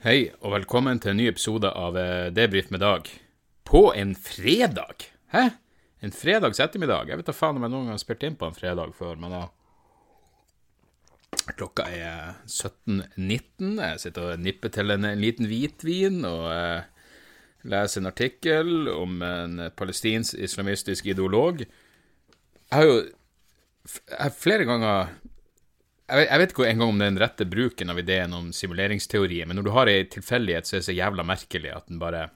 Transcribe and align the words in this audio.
Hei, 0.00 0.30
og 0.40 0.54
velkommen 0.54 0.96
til 0.96 1.10
en 1.12 1.18
ny 1.20 1.26
episode 1.28 1.68
av 1.76 1.92
eh, 2.00 2.30
Debrif 2.32 2.70
med 2.72 2.80
Dag. 2.80 3.04
På 3.68 3.90
en 3.92 4.14
fredag! 4.16 5.04
Hæ? 5.28 5.42
En 6.00 6.14
fredags 6.16 6.56
ettermiddag? 6.64 7.10
Jeg 7.12 7.20
vet 7.20 7.28
da 7.28 7.34
faen 7.36 7.58
om 7.58 7.66
jeg 7.66 7.72
noen 7.74 7.90
gang 7.90 7.98
har 7.98 8.00
spilt 8.00 8.24
inn 8.24 8.38
på 8.40 8.48
en 8.48 8.56
fredag 8.56 8.94
før, 8.96 9.20
men 9.20 9.34
da 9.36 9.42
Klokka 11.50 11.84
er 11.92 12.40
17.19. 12.48 13.76
Jeg 13.76 14.00
sitter 14.00 14.30
og 14.30 14.40
nipper 14.40 14.72
til 14.72 14.96
en, 14.96 15.04
en 15.04 15.20
liten 15.20 15.50
hvitvin 15.52 16.24
og 16.24 16.48
eh, 16.48 17.12
leser 17.68 18.00
en 18.00 18.08
artikkel 18.14 18.88
om 18.94 19.20
en 19.20 19.66
palestinsk 19.76 20.40
islamistisk 20.48 21.12
ideolog. 21.12 21.60
Jeg 21.60 22.72
har 22.72 22.88
jo 22.88 23.02
jeg 23.84 24.16
har 24.16 24.32
flere 24.32 24.64
ganger 24.64 25.12
jeg 26.10 26.40
vet, 26.42 26.52
ikke 26.52 26.66
engang 26.68 26.92
om 26.92 27.00
det 27.00 27.06
er 27.06 27.14
den 27.14 27.22
rette 27.22 27.46
bruken 27.48 27.92
av 27.92 27.98
ideen 28.00 28.34
om 28.36 28.50
simuleringsteori, 28.54 29.40
men 29.46 29.58
når 29.58 29.66
du 29.66 29.72
har 29.74 29.90
ei 29.90 30.04
tilfeldighet, 30.10 30.66
så 30.66 30.76
er 30.76 30.82
det 30.82 30.88
så 30.88 30.96
jævla 30.96 31.26
merkelig 31.26 31.72
at 31.74 31.88
den 31.90 32.00
bare 32.02 32.28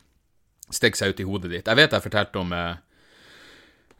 stikker 0.72 1.00
seg 1.00 1.14
ut 1.14 1.22
i 1.22 1.28
hodet 1.28 1.52
ditt. 1.52 1.70
Jeg 1.70 1.80
vet 1.80 1.96
jeg 1.96 2.04
fortalte 2.04 2.40
om, 2.40 2.52
eh, 2.52 2.76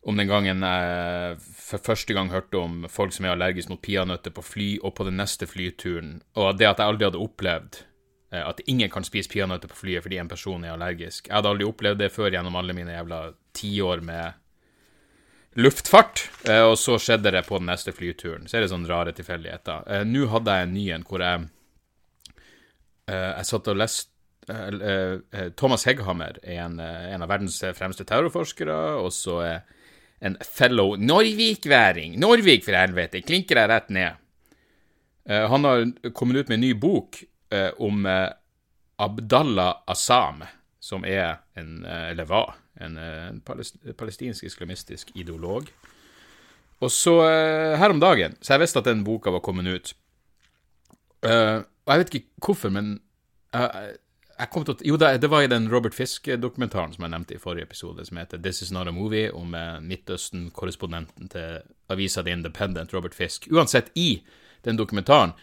om 0.05 0.21
den 0.21 0.31
gangen 0.31 0.63
jeg 0.65 1.41
for 1.41 1.83
første 1.93 2.17
gang 2.17 2.31
hørte 2.33 2.61
om 2.61 2.87
folk 2.93 3.13
som 3.13 3.27
er 3.27 3.35
allergisk 3.35 3.73
mot 3.73 3.83
peanøtter 3.83 4.35
på 4.35 4.45
fly, 4.45 4.69
og 4.83 4.95
på 4.95 5.09
den 5.09 5.19
neste 5.21 5.49
flyturen, 5.49 6.23
og 6.37 6.59
det 6.59 6.71
at 6.71 6.79
jeg 6.79 6.87
aldri 6.87 7.09
hadde 7.09 7.25
opplevd 7.25 7.83
eh, 8.33 8.45
at 8.45 8.63
ingen 8.67 8.91
kan 8.91 9.05
spise 9.05 9.33
peanøtter 9.33 9.73
på 9.73 9.83
flyet 9.83 10.07
fordi 10.07 10.21
en 10.23 10.31
person 10.31 10.65
er 10.65 10.77
allergisk. 10.77 11.29
Jeg 11.29 11.37
hadde 11.37 11.53
aldri 11.53 11.69
opplevd 11.69 12.05
det 12.05 12.13
før 12.13 12.33
gjennom 12.33 12.57
alle 12.57 12.77
mine 12.77 12.97
jævla 12.97 13.27
tiår 13.55 14.05
med 14.05 14.41
luftfart, 15.55 16.31
eh, 16.49 16.63
og 16.63 16.77
så 16.79 16.97
skjedde 16.99 17.33
det 17.35 17.45
på 17.47 17.59
den 17.61 17.69
neste 17.71 17.95
flyturen. 17.95 18.49
Så 18.49 18.59
er 18.59 18.65
det 18.65 18.73
sånne 18.73 18.91
rare 18.91 19.15
tilfeldigheter. 19.17 19.85
Eh, 19.89 20.07
Nå 20.09 20.27
hadde 20.33 20.57
jeg 20.57 20.67
en 20.67 20.75
ny 20.75 20.87
en 20.95 21.07
hvor 21.07 21.25
jeg 21.25 21.47
eh, 23.09 23.31
Jeg 23.39 23.49
satt 23.51 23.71
og 23.73 23.81
leste 23.83 24.11
Thomas 25.57 25.87
Hegghammer 25.89 26.37
er 26.43 26.59
en, 26.67 26.75
en 26.77 27.23
av 27.25 27.31
verdens 27.31 27.55
fremste 27.73 28.05
terrorforskere, 28.05 28.75
og 29.01 29.09
så 29.17 29.39
en 30.21 30.37
fellow 30.45 30.99
Norvik-væring. 31.01 32.19
Norvik, 32.21 32.61
for 32.67 32.77
helvete! 32.77 33.23
Klinker 33.25 33.63
jeg 33.63 33.71
rett 33.71 33.89
ned. 33.97 34.21
Han 35.49 35.65
har 35.65 35.87
kommet 36.13 36.43
ut 36.43 36.53
med 36.53 36.59
en 36.59 36.65
ny 36.67 36.75
bok 36.77 37.23
om 37.81 38.05
Abdallah 38.05 39.81
Assam, 39.89 40.45
som 40.77 41.09
er 41.09 41.39
en, 41.57 41.79
eller 41.89 42.29
var, 42.29 42.53
en, 42.81 42.97
eh, 42.99 43.93
palestinsk 43.97 44.45
islamistisk 44.45 45.11
ideolog. 45.15 45.69
Og 46.81 46.91
så 46.91 47.21
eh, 47.29 47.79
her 47.79 47.91
om 47.91 48.01
dagen, 48.01 48.37
så 48.41 48.55
jeg 48.55 48.65
visste 48.65 48.79
at 48.79 48.85
den 48.89 49.05
boka 49.05 49.31
var 49.31 49.41
kommet 49.41 49.67
ut. 49.67 49.95
Eh, 51.23 51.63
og 51.85 51.93
jeg 51.93 51.99
vet 51.99 52.15
ikke 52.15 52.47
hvorfor, 52.47 52.71
men 52.71 53.01
jeg 53.55 54.51
kom 54.51 54.65
til 54.65 54.75
å, 54.75 54.79
Jo, 54.83 54.97
det, 54.99 55.31
var 55.31 55.45
i 55.45 55.47
den 55.47 55.69
Robert 55.71 55.95
Fisk-dokumentaren 55.95 56.95
som 56.95 57.05
jeg 57.05 57.13
nevnte 57.13 57.37
i 57.37 57.39
forrige 57.39 57.69
episode, 57.69 58.05
som 58.05 58.19
heter 58.19 58.41
This 58.43 58.63
Is 58.63 58.73
Not 58.73 58.89
A 58.89 58.93
Movie, 58.93 59.31
om 59.31 59.55
Midtøsten-korrespondenten 59.85 61.29
til 61.31 61.61
avisa 61.89 62.23
The 62.23 62.33
Independent, 62.33 62.95
Robert 62.95 63.15
Fisk. 63.15 63.47
Uansett, 63.53 63.93
i 63.95 64.25
den 64.65 64.77
dokumentaren 64.81 65.37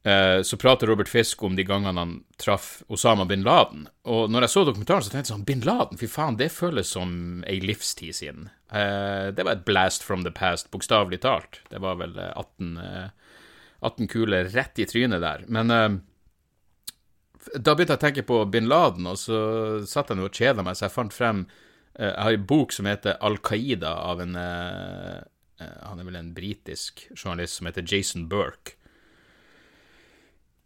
så 0.00 0.56
prater 0.56 0.88
Robert 0.88 1.10
Fisk 1.12 1.42
om 1.44 1.52
de 1.58 1.64
gangene 1.68 2.00
han 2.00 2.12
traff 2.40 2.78
Osama 2.88 3.26
bin 3.28 3.42
Laden. 3.44 3.82
Og 4.08 4.30
når 4.32 4.46
jeg 4.46 4.52
så 4.54 4.62
dokumentaren, 4.64 5.04
så 5.04 5.12
tenkte 5.12 5.28
jeg 5.28 5.34
sånn 5.34 5.44
Bin 5.44 5.60
Laden, 5.66 6.00
fy 6.00 6.08
faen, 6.08 6.38
det 6.40 6.48
føles 6.54 6.88
som 6.96 7.10
ei 7.44 7.58
livstid 7.60 8.16
siden. 8.16 8.48
Eh, 8.72 9.28
det 9.36 9.44
var 9.44 9.58
et 9.58 9.66
blast 9.68 10.06
from 10.06 10.24
the 10.24 10.32
past, 10.32 10.70
bokstavelig 10.72 11.20
talt. 11.20 11.60
Det 11.68 11.82
var 11.84 11.98
vel 12.00 12.16
eh, 12.16 12.32
18, 12.32 12.70
eh, 12.80 13.34
18 13.80 14.08
kuler 14.08 14.48
rett 14.54 14.80
i 14.80 14.86
trynet 14.88 15.20
der. 15.20 15.44
Men 15.52 15.74
eh, 15.74 15.90
da 17.56 17.74
begynte 17.74 17.96
jeg 17.96 18.00
å 18.00 18.04
tenke 18.04 18.26
på 18.28 18.42
bin 18.52 18.68
Laden, 18.70 19.08
og 19.10 19.18
så 19.18 19.40
satt 19.88 20.12
jeg 20.12 20.20
nå 20.20 20.28
og 20.28 20.36
kjeda 20.36 20.64
meg, 20.64 20.76
så 20.78 20.86
jeg 20.86 20.96
fant 20.96 21.14
frem 21.14 21.44
eh, 21.98 22.10
Jeg 22.10 22.22
har 22.22 22.36
ei 22.36 22.42
bok 22.52 22.74
som 22.76 22.88
heter 22.88 23.18
Al-Qaida, 23.26 23.94
av 24.12 24.22
en 24.22 24.36
eh, 24.38 25.16
eh, 25.60 25.78
Han 25.88 26.02
er 26.02 26.10
vel 26.10 26.20
en 26.20 26.34
britisk 26.36 27.06
journalist 27.16 27.58
som 27.58 27.70
heter 27.70 27.86
Jason 27.86 28.28
Burke. 28.30 28.76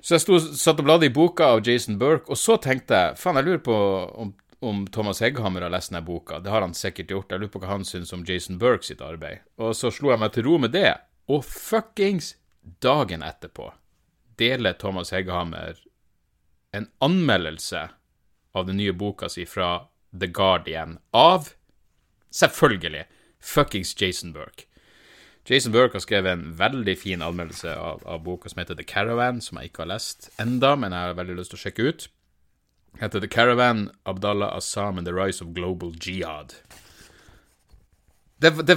Så 0.04 0.18
jeg 0.18 0.20
sto, 0.20 0.38
satt 0.60 0.80
og 0.82 0.84
bladde 0.84 1.08
i 1.08 1.12
boka 1.12 1.46
av 1.54 1.62
Jason 1.64 1.96
Burke, 1.96 2.28
og 2.28 2.36
så 2.36 2.58
tenkte 2.60 2.98
jeg 2.98 3.16
faen, 3.16 3.38
jeg 3.40 3.46
lurer 3.46 3.62
på 3.64 3.76
om, 4.20 4.34
om 4.60 4.82
Thomas 4.92 5.22
Hegghammer 5.24 5.64
har 5.64 5.72
lest 5.72 5.94
denne 5.94 6.04
boka. 6.04 6.42
Det 6.44 6.52
har 6.52 6.60
han 6.60 6.76
sikkert 6.76 7.14
gjort. 7.14 7.32
Jeg 7.32 7.40
lurer 7.40 7.52
på 7.54 7.62
hva 7.62 7.70
han 7.70 7.86
syns 7.88 8.12
om 8.12 8.26
Jason 8.28 8.58
Burke 8.60 8.84
sitt 8.84 9.00
arbeid. 9.00 9.46
Og 9.56 9.72
så 9.78 9.88
slo 9.88 10.12
jeg 10.12 10.20
meg 10.20 10.34
til 10.34 10.44
ro 10.44 10.58
med 10.60 10.74
det, 10.76 10.90
og 11.32 11.40
fuckings 11.48 12.34
dagen 12.84 13.24
etterpå 13.24 13.70
deler 14.36 14.76
Thomas 14.76 15.14
Hegghammer 15.14 15.80
en 16.74 16.90
anmeldelse 16.98 17.88
av 18.52 18.66
den 18.66 18.76
nye 18.76 18.92
boka 18.92 19.28
si 19.32 19.46
fra 19.46 19.86
The 20.12 20.26
Guardian 20.26 20.98
av 21.16 21.54
selvfølgelig 22.34 23.06
fuckings 23.40 23.94
Jason 24.00 24.32
Burke. 24.36 24.66
Jason 25.44 25.72
Burke 25.72 25.98
har 25.98 26.00
skrevet 26.04 26.32
en 26.32 26.44
veldig 26.56 26.94
fin 26.98 27.22
anmeldelse 27.22 27.74
av, 27.76 28.00
av 28.08 28.22
boka 28.24 28.48
som 28.48 28.62
heter 28.62 28.78
The 28.78 28.86
Caravan, 28.88 29.42
som 29.44 29.58
jeg 29.60 29.70
ikke 29.70 29.84
har 29.84 29.90
lest 29.92 30.30
enda, 30.40 30.72
men 30.80 30.94
jeg 30.96 31.10
har 31.10 31.18
veldig 31.18 31.36
lyst 31.36 31.52
til 31.52 31.60
å 31.60 31.64
sjekke 31.66 31.88
ut. 31.90 32.06
Heter 33.02 33.20
The 33.20 33.28
Caravan, 33.28 33.90
Abdallah 34.08 34.54
Assam 34.56 34.98
and 34.98 35.06
the 35.06 35.12
Rise 35.12 35.44
of 35.44 35.52
Global 35.52 35.92
Jihad. 36.00 36.54
Det, 38.40 38.50
det, 38.66 38.74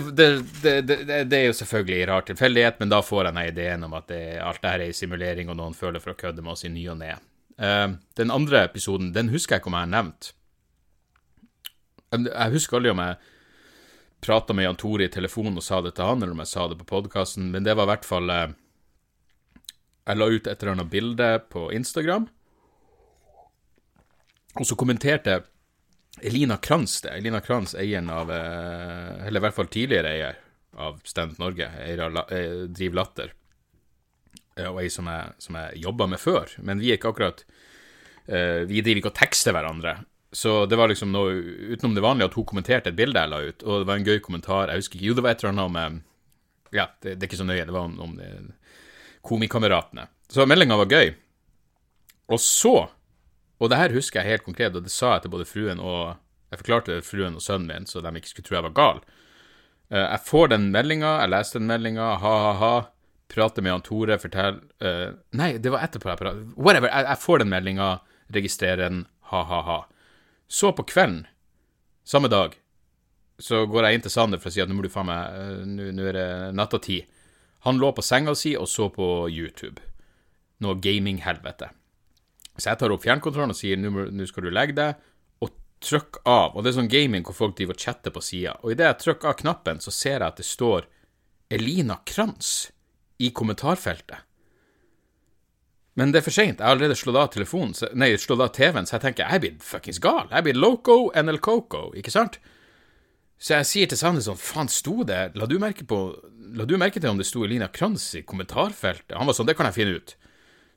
det, 0.62 0.82
det, 1.28 1.38
er 1.38 1.48
jo 1.48 1.56
selvfølgelig 1.56 2.08
rar 2.08 2.28
tilfeldighet, 2.28 2.78
men 2.80 2.92
da 2.92 3.00
får 3.04 3.26
jeg 3.26 3.34
den 3.34 3.42
ideen 3.46 3.88
om 3.88 3.96
at 3.98 4.12
alt 4.12 4.62
det 4.64 4.70
her 4.74 4.84
er 4.84 4.92
en 4.92 5.00
simulering, 5.00 5.50
og 5.52 5.58
noen 5.60 5.76
føler 5.76 6.04
for 6.04 6.14
å 6.14 6.20
kødde 6.20 6.44
med 6.44 6.54
oss 6.54 6.68
i 6.68 6.72
ny 6.72 6.84
og 6.92 7.00
ne. 7.00 7.16
Uh, 7.58 7.96
den 8.20 8.32
andre 8.32 8.66
episoden, 8.68 9.14
den 9.16 9.32
husker 9.34 9.56
jeg 9.56 9.64
ikke 9.64 9.72
om 9.72 9.80
jeg 9.80 9.88
har 9.88 9.96
nevnt. 9.96 10.32
Jeg 12.12 12.54
husker 12.54 12.78
aldri 12.78 12.94
om 12.94 13.04
jeg 13.04 13.18
prata 14.22 14.54
med 14.54 14.66
Jan 14.66 14.76
Tore 14.76 15.06
i 15.06 15.12
telefonen 15.12 15.58
og 15.60 15.66
sa 15.66 15.82
det 15.82 15.96
til 15.98 16.08
han, 16.08 16.24
eller 16.24 16.34
om 16.34 16.42
jeg 16.44 16.52
sa 16.52 16.68
det 16.70 16.80
på 16.80 16.90
podkasten, 16.90 17.52
men 17.54 17.68
det 17.68 17.76
var 17.78 17.88
i 17.88 17.92
hvert 17.94 18.08
fall 18.08 18.32
eh, 18.34 18.48
Jeg 20.08 20.18
la 20.18 20.30
ut 20.32 20.48
et 20.48 20.64
eller 20.64 20.74
annet 20.74 20.92
bilde 20.92 21.30
på 21.52 21.68
Instagram, 21.76 22.28
og 24.58 24.66
så 24.66 24.76
kommenterte 24.80 25.42
Elina 26.24 26.58
Kranz 26.58 27.02
det. 27.04 27.14
Elina 27.20 27.42
Kranz, 27.46 27.76
eieren 27.78 28.10
av 28.10 28.32
eh, 28.34 29.28
Eller 29.28 29.38
i 29.38 29.44
hvert 29.46 29.54
fall 29.58 29.68
tidligere 29.70 30.14
eier 30.16 30.40
av 30.78 30.98
Stand 31.06 31.38
Norge, 31.42 31.70
eier 31.84 32.02
av 32.08 32.18
eh, 32.34 32.66
Driv 32.74 32.98
Latter, 32.98 33.34
og 34.58 34.80
ei 34.82 34.90
som 34.90 35.06
jeg, 35.06 35.36
som 35.38 35.58
jeg 35.60 35.84
jobba 35.84 36.08
med 36.10 36.18
før, 36.18 36.50
men 36.66 36.80
vi 36.82 36.90
er 36.90 36.98
ikke 36.98 37.12
akkurat 37.12 37.44
Vi 38.28 38.82
driver 38.82 39.00
ikke 39.00 39.12
og 39.12 39.16
tekster 39.16 39.54
hverandre. 39.56 39.92
Så 40.38 40.52
det 40.70 40.78
var 40.78 40.92
liksom 40.92 41.10
noe 41.10 41.32
utenom 41.74 41.96
det 41.98 42.04
vanlige 42.06 42.28
at 42.30 42.36
hun 42.38 42.46
kommenterte 42.46 42.92
et 42.92 42.98
bilde 42.98 43.18
jeg 43.24 43.32
la 43.32 43.40
ut, 43.42 43.64
og 43.66 43.80
det 43.82 43.88
var 43.90 43.98
en 43.98 44.06
gøy 44.06 44.20
kommentar. 44.22 44.70
Jeg 44.70 44.84
husker 44.84 45.00
ikke 45.00 45.08
Jo, 45.08 45.16
det 45.18 45.24
var 45.26 45.34
et 45.34 45.42
eller 45.42 45.54
annet 45.56 45.66
om 45.66 45.80
eh, 45.82 45.96
Ja, 46.78 46.86
det, 47.02 47.16
det 47.16 47.26
er 47.26 47.30
ikke 47.32 47.40
så 47.40 47.48
nøye. 47.48 47.64
Det 47.66 47.74
var 47.74 47.88
om, 47.88 47.96
om 48.06 48.20
eh, 48.22 48.76
komikameratene. 49.26 50.06
Så 50.30 50.46
meldinga 50.46 50.78
var 50.78 50.94
gøy. 50.94 51.16
Og 52.30 52.44
så 52.44 52.76
Og 53.58 53.72
det 53.72 53.80
her 53.80 53.96
husker 53.96 54.22
jeg 54.22 54.36
helt 54.36 54.46
konkret, 54.46 54.76
og 54.78 54.86
det 54.86 54.94
sa 54.94 55.16
jeg 55.16 55.26
til 55.26 55.34
både 55.34 55.50
fruen 55.50 55.80
og 55.82 56.20
Jeg 56.52 56.62
forklarte 56.62 56.94
det 56.94 57.08
fruen 57.08 57.34
og 57.36 57.42
sønnen 57.42 57.68
min, 57.72 57.90
så 57.90 58.00
de 58.06 58.14
ikke 58.16 58.30
skulle 58.30 58.46
tro 58.46 58.56
jeg 58.60 58.68
var 58.70 58.78
gal. 58.78 59.02
Eh, 59.90 60.06
jeg 60.06 60.22
får 60.30 60.54
den 60.54 60.70
meldinga, 60.72 61.18
jeg 61.24 61.34
leste 61.34 61.58
den 61.58 61.68
meldinga, 61.68 62.14
ha-ha-ha. 62.22 62.74
Prater 63.28 63.66
med 63.66 63.74
han 63.74 63.84
Tore, 63.84 64.16
forteller 64.22 64.62
eh, 64.80 65.18
Nei, 65.36 65.58
det 65.58 65.74
var 65.74 65.84
etterpå 65.84 66.14
jeg 66.14 66.22
pratet. 66.22 66.56
Whatever. 66.56 66.94
Jeg, 66.94 67.10
jeg 67.10 67.24
får 67.26 67.42
den 67.44 67.52
meldinga, 67.52 67.90
registrerer 68.38 68.86
den, 68.86 69.06
ha-ha-ha. 69.34 69.82
Så 70.48 70.72
på 70.72 70.86
kvelden, 70.88 71.26
samme 72.08 72.30
dag, 72.32 72.56
så 73.40 73.66
går 73.70 73.86
jeg 73.86 73.98
inn 73.98 74.06
til 74.06 74.14
Sander 74.14 74.42
for 74.42 74.50
å 74.50 74.56
si 74.56 74.64
at 74.64 74.70
nå 74.70 74.78
må 74.78 74.86
du 74.86 74.90
faen 74.90 75.10
meg 75.10 75.36
eh, 75.38 75.92
Nå 75.94 76.06
er 76.08 76.16
det 76.16 76.30
nattatid. 76.58 77.06
Han 77.68 77.82
lå 77.82 77.92
på 77.94 78.06
senga 78.06 78.34
si 78.38 78.56
og 78.58 78.70
så 78.72 78.88
på 78.94 79.28
YouTube. 79.30 79.84
Noe 80.64 80.80
gaminghelvete. 80.82 81.70
Så 82.58 82.72
jeg 82.72 82.80
tar 82.82 82.94
opp 82.94 83.04
fjernkontrollen 83.04 83.54
og 83.54 83.60
sier 83.60 83.78
nå 83.78 84.26
skal 84.30 84.48
du 84.48 84.54
legge 84.54 84.78
deg, 84.78 85.04
og 85.44 85.54
trykk 85.84 86.22
av. 86.26 86.56
Og 86.56 86.64
det 86.64 86.72
er 86.72 86.78
sånn 86.80 86.92
gaming 86.92 87.26
hvor 87.28 87.38
folk 87.38 87.58
driver 87.60 87.78
og 87.78 87.84
chatter 87.84 88.14
på 88.16 88.24
sida. 88.26 88.56
Og 88.64 88.74
idet 88.74 88.88
jeg 88.88 89.02
trykker 89.04 89.34
av 89.34 89.38
knappen, 89.44 89.84
så 89.84 89.94
ser 89.94 90.18
jeg 90.18 90.30
at 90.32 90.42
det 90.42 90.48
står 90.48 90.88
Elina 91.54 92.00
Kranz 92.08 92.72
i 93.22 93.30
kommentarfeltet. 93.36 94.27
Men 95.98 96.14
det 96.14 96.22
er 96.22 96.28
for 96.28 96.36
seint. 96.36 96.60
Jeg 96.60 96.66
har 96.66 96.76
allerede 96.76 96.98
slått 96.98 97.18
av 97.18 97.32
telefonen, 97.34 97.74
så, 97.74 97.90
nei, 97.98 98.12
slått 98.22 98.44
av 98.46 98.52
TV-en, 98.54 98.86
så 98.86 98.98
jeg 98.98 99.04
tenker 99.08 99.26
jeg 99.26 99.42
blir 99.42 99.56
fuckings 99.66 100.00
gal. 100.04 100.28
Jeg 100.30 100.46
blir 100.46 100.60
loco 100.60 101.08
NL 101.18 101.42
Coco, 101.42 101.88
ikke 101.98 102.14
sant? 102.14 102.38
Så 103.42 103.56
jeg 103.56 103.70
sier 103.70 103.90
til 103.90 104.00
Sander 104.00 104.24
sånn, 104.26 104.38
faen, 104.42 104.70
sto 104.70 105.04
det 105.06 105.36
La 105.38 105.46
du 105.50 105.60
merke 105.62 105.86
på 105.86 106.00
La 106.58 106.66
du 106.66 106.74
merke 106.80 106.98
til 106.98 107.12
om 107.12 107.20
det 107.20 107.28
sto 107.28 107.44
Elina 107.46 107.68
Kranz 107.70 108.06
i 108.18 108.24
kommentarfeltet? 108.26 109.18
Han 109.18 109.30
var 109.30 109.36
sånn, 109.38 109.50
det 109.50 109.58
kan 109.58 109.68
jeg 109.70 109.78
finne 109.78 109.98
ut. 110.00 110.14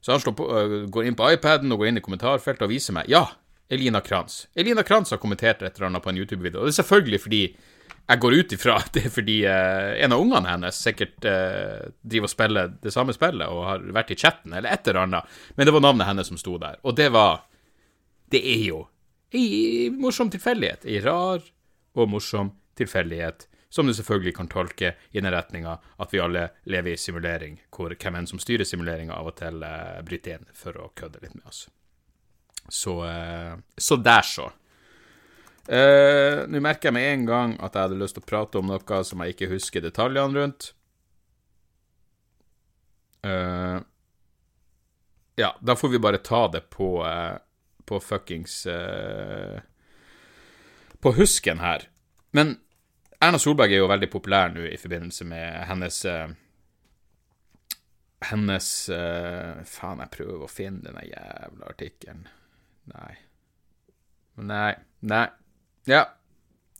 Så 0.00 0.16
han 0.16 0.36
på, 0.36 0.48
uh, 0.48 0.74
går 0.92 1.08
inn 1.08 1.16
på 1.16 1.28
iPaden 1.36 1.72
og 1.72 1.80
går 1.80 1.90
inn 1.90 2.00
i 2.00 2.04
kommentarfeltet 2.04 2.64
og 2.66 2.72
viser 2.72 2.96
meg 2.96 3.08
Ja, 3.12 3.26
Elina 3.70 4.00
Kranz. 4.04 4.46
Elina 4.58 4.84
Kranz 4.84 5.12
har 5.12 5.20
kommentert 5.22 5.62
et 5.62 5.76
eller 5.76 5.88
annet 5.88 6.04
på 6.04 6.10
en 6.10 6.20
YouTube-video, 6.20 6.60
og 6.60 6.68
det 6.68 6.74
er 6.74 6.80
selvfølgelig 6.80 7.20
fordi 7.22 7.42
jeg 8.10 8.20
går 8.22 8.34
ut 8.40 8.52
ifra 8.56 8.76
at 8.80 8.90
det 8.96 9.04
er 9.06 9.12
fordi 9.14 9.36
uh, 9.46 9.92
en 10.02 10.14
av 10.14 10.22
ungene 10.22 10.50
hennes 10.50 10.78
sikkert 10.82 11.26
uh, 11.28 11.90
driver 12.02 12.26
og 12.26 12.32
spiller 12.32 12.72
det 12.82 12.92
samme 12.94 13.14
spillet 13.14 13.46
og 13.46 13.66
har 13.68 13.84
vært 13.94 14.10
i 14.14 14.18
chatten, 14.18 14.54
eller 14.56 14.72
et 14.72 14.88
eller 14.90 15.04
annet, 15.04 15.36
men 15.54 15.68
det 15.68 15.74
var 15.76 15.84
navnet 15.84 16.08
hennes 16.08 16.30
som 16.32 16.40
sto 16.40 16.56
der. 16.58 16.80
Og 16.82 16.96
det 16.98 17.10
var 17.14 17.46
Det 18.30 18.42
er 18.46 18.64
jo 18.68 18.84
ei 19.34 19.90
morsom 19.90 20.30
tilfeldighet. 20.30 20.84
Ei 20.86 21.00
rar 21.02 21.42
og 21.98 22.10
morsom 22.10 22.52
tilfeldighet, 22.78 23.48
som 23.70 23.86
du 23.86 23.94
selvfølgelig 23.94 24.34
kan 24.36 24.50
tolke 24.50 24.94
i 25.10 25.20
den 25.20 25.30
retninga 25.30 25.76
at 25.98 26.14
vi 26.14 26.22
alle 26.22 26.48
lever 26.70 26.94
i 26.94 26.98
simulering, 26.98 27.58
hvor 27.74 27.94
hvem 27.94 28.18
enn 28.18 28.30
som 28.30 28.38
styrer 28.42 28.66
simuleringa, 28.66 29.14
av 29.14 29.30
og 29.30 29.36
til 29.38 29.62
eh, 29.66 29.98
bryter 30.06 30.38
inn 30.38 30.46
for 30.54 30.78
å 30.78 30.92
kødde 30.94 31.22
litt 31.22 31.34
med 31.34 31.46
oss. 31.50 31.68
Så, 32.70 32.94
så 33.74 33.96
der, 33.98 34.22
så. 34.22 34.50
Uh, 35.70 36.48
Nå 36.50 36.58
merker 36.58 36.88
jeg 36.88 36.96
med 36.96 37.06
en 37.06 37.26
gang 37.28 37.52
at 37.62 37.76
jeg 37.76 37.86
hadde 37.86 37.98
lyst 38.00 38.16
til 38.18 38.24
å 38.24 38.26
prate 38.26 38.58
om 38.58 38.66
noe 38.66 39.02
som 39.06 39.20
jeg 39.22 39.36
ikke 39.36 39.52
husker 39.52 39.84
detaljene 39.84 40.34
rundt. 40.34 40.72
Uh, 43.22 43.78
ja, 45.38 45.52
da 45.62 45.76
får 45.78 45.92
vi 45.92 46.00
bare 46.02 46.22
ta 46.26 46.48
det 46.50 46.64
på, 46.74 47.04
uh, 47.04 47.36
på 47.86 48.00
fuckings 48.02 48.64
På 51.00 51.12
husken 51.14 51.62
her. 51.62 51.86
Men 52.34 52.56
Erna 53.22 53.38
Solberg 53.38 53.72
er 53.72 53.84
jo 53.84 53.90
veldig 53.92 54.10
populær 54.10 54.50
nå 54.52 54.64
i 54.66 54.78
forbindelse 54.80 55.24
med 55.28 55.64
hennes 55.68 56.02
Hennes 58.20 58.68
Faen, 58.90 60.02
jeg 60.02 60.12
prøver 60.12 60.44
å 60.44 60.50
finne 60.50 60.84
denne 60.84 61.06
jævla 61.06 61.70
artikkelen. 61.70 62.26
Nei. 62.92 63.14
Nei. 64.50 64.74
Nei. 65.08 65.28
Ja, 65.88 66.04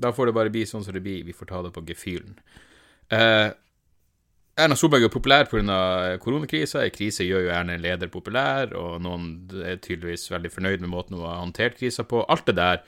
da 0.01 0.13
får 0.13 0.27
det 0.27 0.37
bare 0.37 0.53
bli 0.53 0.67
sånn 0.69 0.85
som 0.85 0.97
det 0.97 1.03
blir. 1.05 1.25
Vi 1.25 1.37
får 1.37 1.51
ta 1.51 1.63
det 1.65 1.73
på 1.75 1.85
gefühlen. 1.89 2.39
Eh, 3.13 3.51
Erna 4.61 4.77
Solberg 4.77 5.07
er 5.07 5.13
populær 5.13 5.49
pga. 5.49 6.19
koronakrisa. 6.21 6.85
En 6.85 6.95
krise 6.95 7.25
gjør 7.25 7.45
jo 7.45 7.53
gjerne 7.53 7.75
en 7.75 7.85
leder 7.85 8.09
populær, 8.09 8.75
og 8.77 9.01
noen 9.03 9.49
er 9.65 9.77
tydeligvis 9.77 10.31
veldig 10.31 10.51
fornøyd 10.51 10.81
med 10.81 10.93
måten 10.93 11.17
hun 11.17 11.27
har 11.27 11.41
håndtert 11.41 11.79
krisa 11.79 12.05
på. 12.05 12.25
Alt 12.29 12.47
det 12.47 12.57
der. 12.57 12.83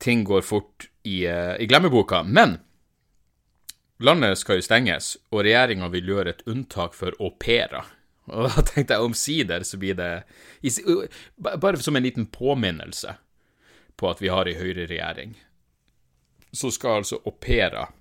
Ting 0.00 0.24
går 0.24 0.42
fort 0.42 0.88
i, 1.04 1.26
uh, 1.28 1.56
i 1.60 1.66
glemmeboka. 1.66 2.22
Men 2.22 2.58
landet 4.00 4.38
skal 4.38 4.60
jo 4.60 4.64
stenges, 4.64 5.16
og 5.30 5.44
regjeringa 5.44 5.88
vil 5.92 6.08
gjøre 6.08 6.30
et 6.30 6.44
unntak 6.48 6.94
for 6.96 7.12
au 7.20 7.34
pairer. 7.36 7.84
Og 8.30 8.46
da 8.48 8.62
tenkte 8.62 8.94
jeg 8.94 9.02
omsider 9.02 9.64
så 9.66 9.78
blir 9.80 9.96
det 9.98 10.22
Bare 11.40 11.80
som 11.82 11.96
en 11.96 12.04
liten 12.04 12.28
påminnelse 12.30 13.16
på 14.00 14.08
at 14.08 14.20
vi 14.22 14.32
har 14.32 14.48
ei 14.48 14.56
høyreregjering, 14.56 15.34
så 16.56 16.72
skal 16.74 17.02
altså 17.02 17.20
au 17.22 17.34
pairer 17.36 17.92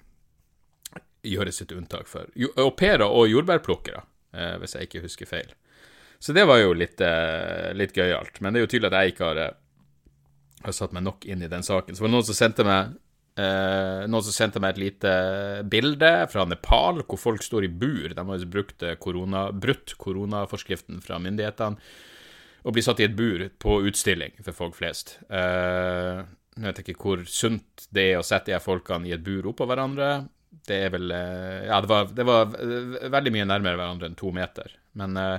gjøres 1.25 1.61
et 1.63 1.73
unntak 1.75 2.07
for. 2.09 2.29
Au 2.57 2.71
pairer 2.77 3.07
og 3.07 3.27
jordbærplukkere, 3.29 4.03
eh, 4.33 4.55
hvis 4.61 4.75
jeg 4.75 4.87
ikke 4.87 5.03
husker 5.03 5.29
feil. 5.29 5.51
Så 6.19 6.33
det 6.35 6.45
var 6.47 6.59
jo 6.59 6.73
litt, 6.73 6.99
eh, 7.01 7.71
litt 7.73 7.93
gøyalt. 7.95 8.41
Men 8.41 8.53
det 8.53 8.59
er 8.59 8.65
jo 8.65 8.71
tydelig 8.71 8.91
at 8.91 9.03
jeg 9.03 9.13
ikke 9.13 9.25
har, 9.25 9.37
eh, 9.37 9.57
har, 10.63 10.71
satt 10.71 10.93
meg 10.93 11.03
nok 11.03 11.25
inn 11.25 11.43
i 11.43 11.47
den 11.47 11.63
saken. 11.63 11.95
Så 11.95 12.01
var 12.01 12.07
det 12.07 12.15
noen 12.15 12.25
som 12.25 12.35
sendte 12.35 12.63
meg 12.63 12.97
noen 13.39 14.21
som 14.21 14.33
sendte 14.35 14.59
meg 14.59 14.75
et 14.75 14.99
lite 14.99 15.63
bilde 15.63 16.27
fra 16.27 16.43
Nepal, 16.43 17.03
hvor 17.07 17.17
folk 17.17 17.41
står 17.41 17.63
i 17.63 17.67
bur. 17.71 18.09
De 18.09 18.19
har 18.19 18.45
brukt 18.51 18.83
korona, 18.99 19.49
brutt 19.53 19.95
koronaforskriften 19.97 20.99
fra 21.01 21.19
myndighetene 21.19 21.77
å 22.63 22.73
bli 22.75 22.83
satt 22.83 22.99
i 23.01 23.07
et 23.07 23.15
bur 23.15 23.45
på 23.61 23.79
utstilling 23.87 24.35
for 24.43 24.55
folk 24.55 24.77
flest. 24.77 25.17
Uh, 25.31 26.25
jeg 26.59 26.65
vet 26.65 26.81
ikke 26.83 26.99
hvor 26.99 27.23
sunt 27.29 27.87
det 27.95 28.11
er 28.11 28.19
å 28.19 28.25
sette 28.25 28.51
de 28.51 28.59
folkene 28.63 29.07
i 29.07 29.15
et 29.15 29.23
bur 29.23 29.47
oppå 29.51 29.67
hverandre. 29.69 30.27
Det 30.67 30.79
er 30.87 30.93
vel 30.93 31.11
uh, 31.13 31.65
Ja, 31.69 31.79
det 31.83 31.91
var, 31.91 32.13
det 32.15 32.25
var, 32.27 32.55
veldig 33.15 33.35
mye 33.35 33.49
nærmere 33.49 33.79
hverandre 33.79 34.09
enn 34.09 34.17
to 34.19 34.33
meter. 34.35 34.73
Men 34.99 35.15
uh, 35.19 35.37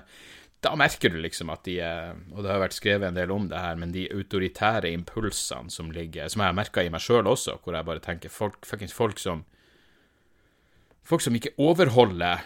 da 0.64 0.74
merker 0.76 1.12
du 1.12 1.20
liksom 1.20 1.50
at 1.52 1.64
de 1.64 1.78
Og 1.80 2.42
det 2.44 2.50
har 2.52 2.60
vært 2.60 2.76
skrevet 2.76 3.08
en 3.08 3.16
del 3.16 3.30
om 3.32 3.46
det 3.48 3.60
her, 3.60 3.78
men 3.80 3.94
de 3.94 4.08
autoritære 4.12 4.92
impulsene 4.92 5.72
som 5.72 5.88
ligger 5.92 6.28
Som 6.28 6.42
jeg 6.42 6.52
har 6.52 6.56
merka 6.56 6.84
i 6.84 6.90
meg 6.92 7.00
sjøl 7.00 7.28
også, 7.30 7.56
hvor 7.64 7.76
jeg 7.76 7.88
bare 7.88 8.04
tenker 8.04 8.32
folk, 8.32 8.60
folk 8.68 9.22
som 9.22 9.46
Folk 11.00 11.24
som 11.24 11.34
ikke 11.34 11.56
overholder 11.58 12.44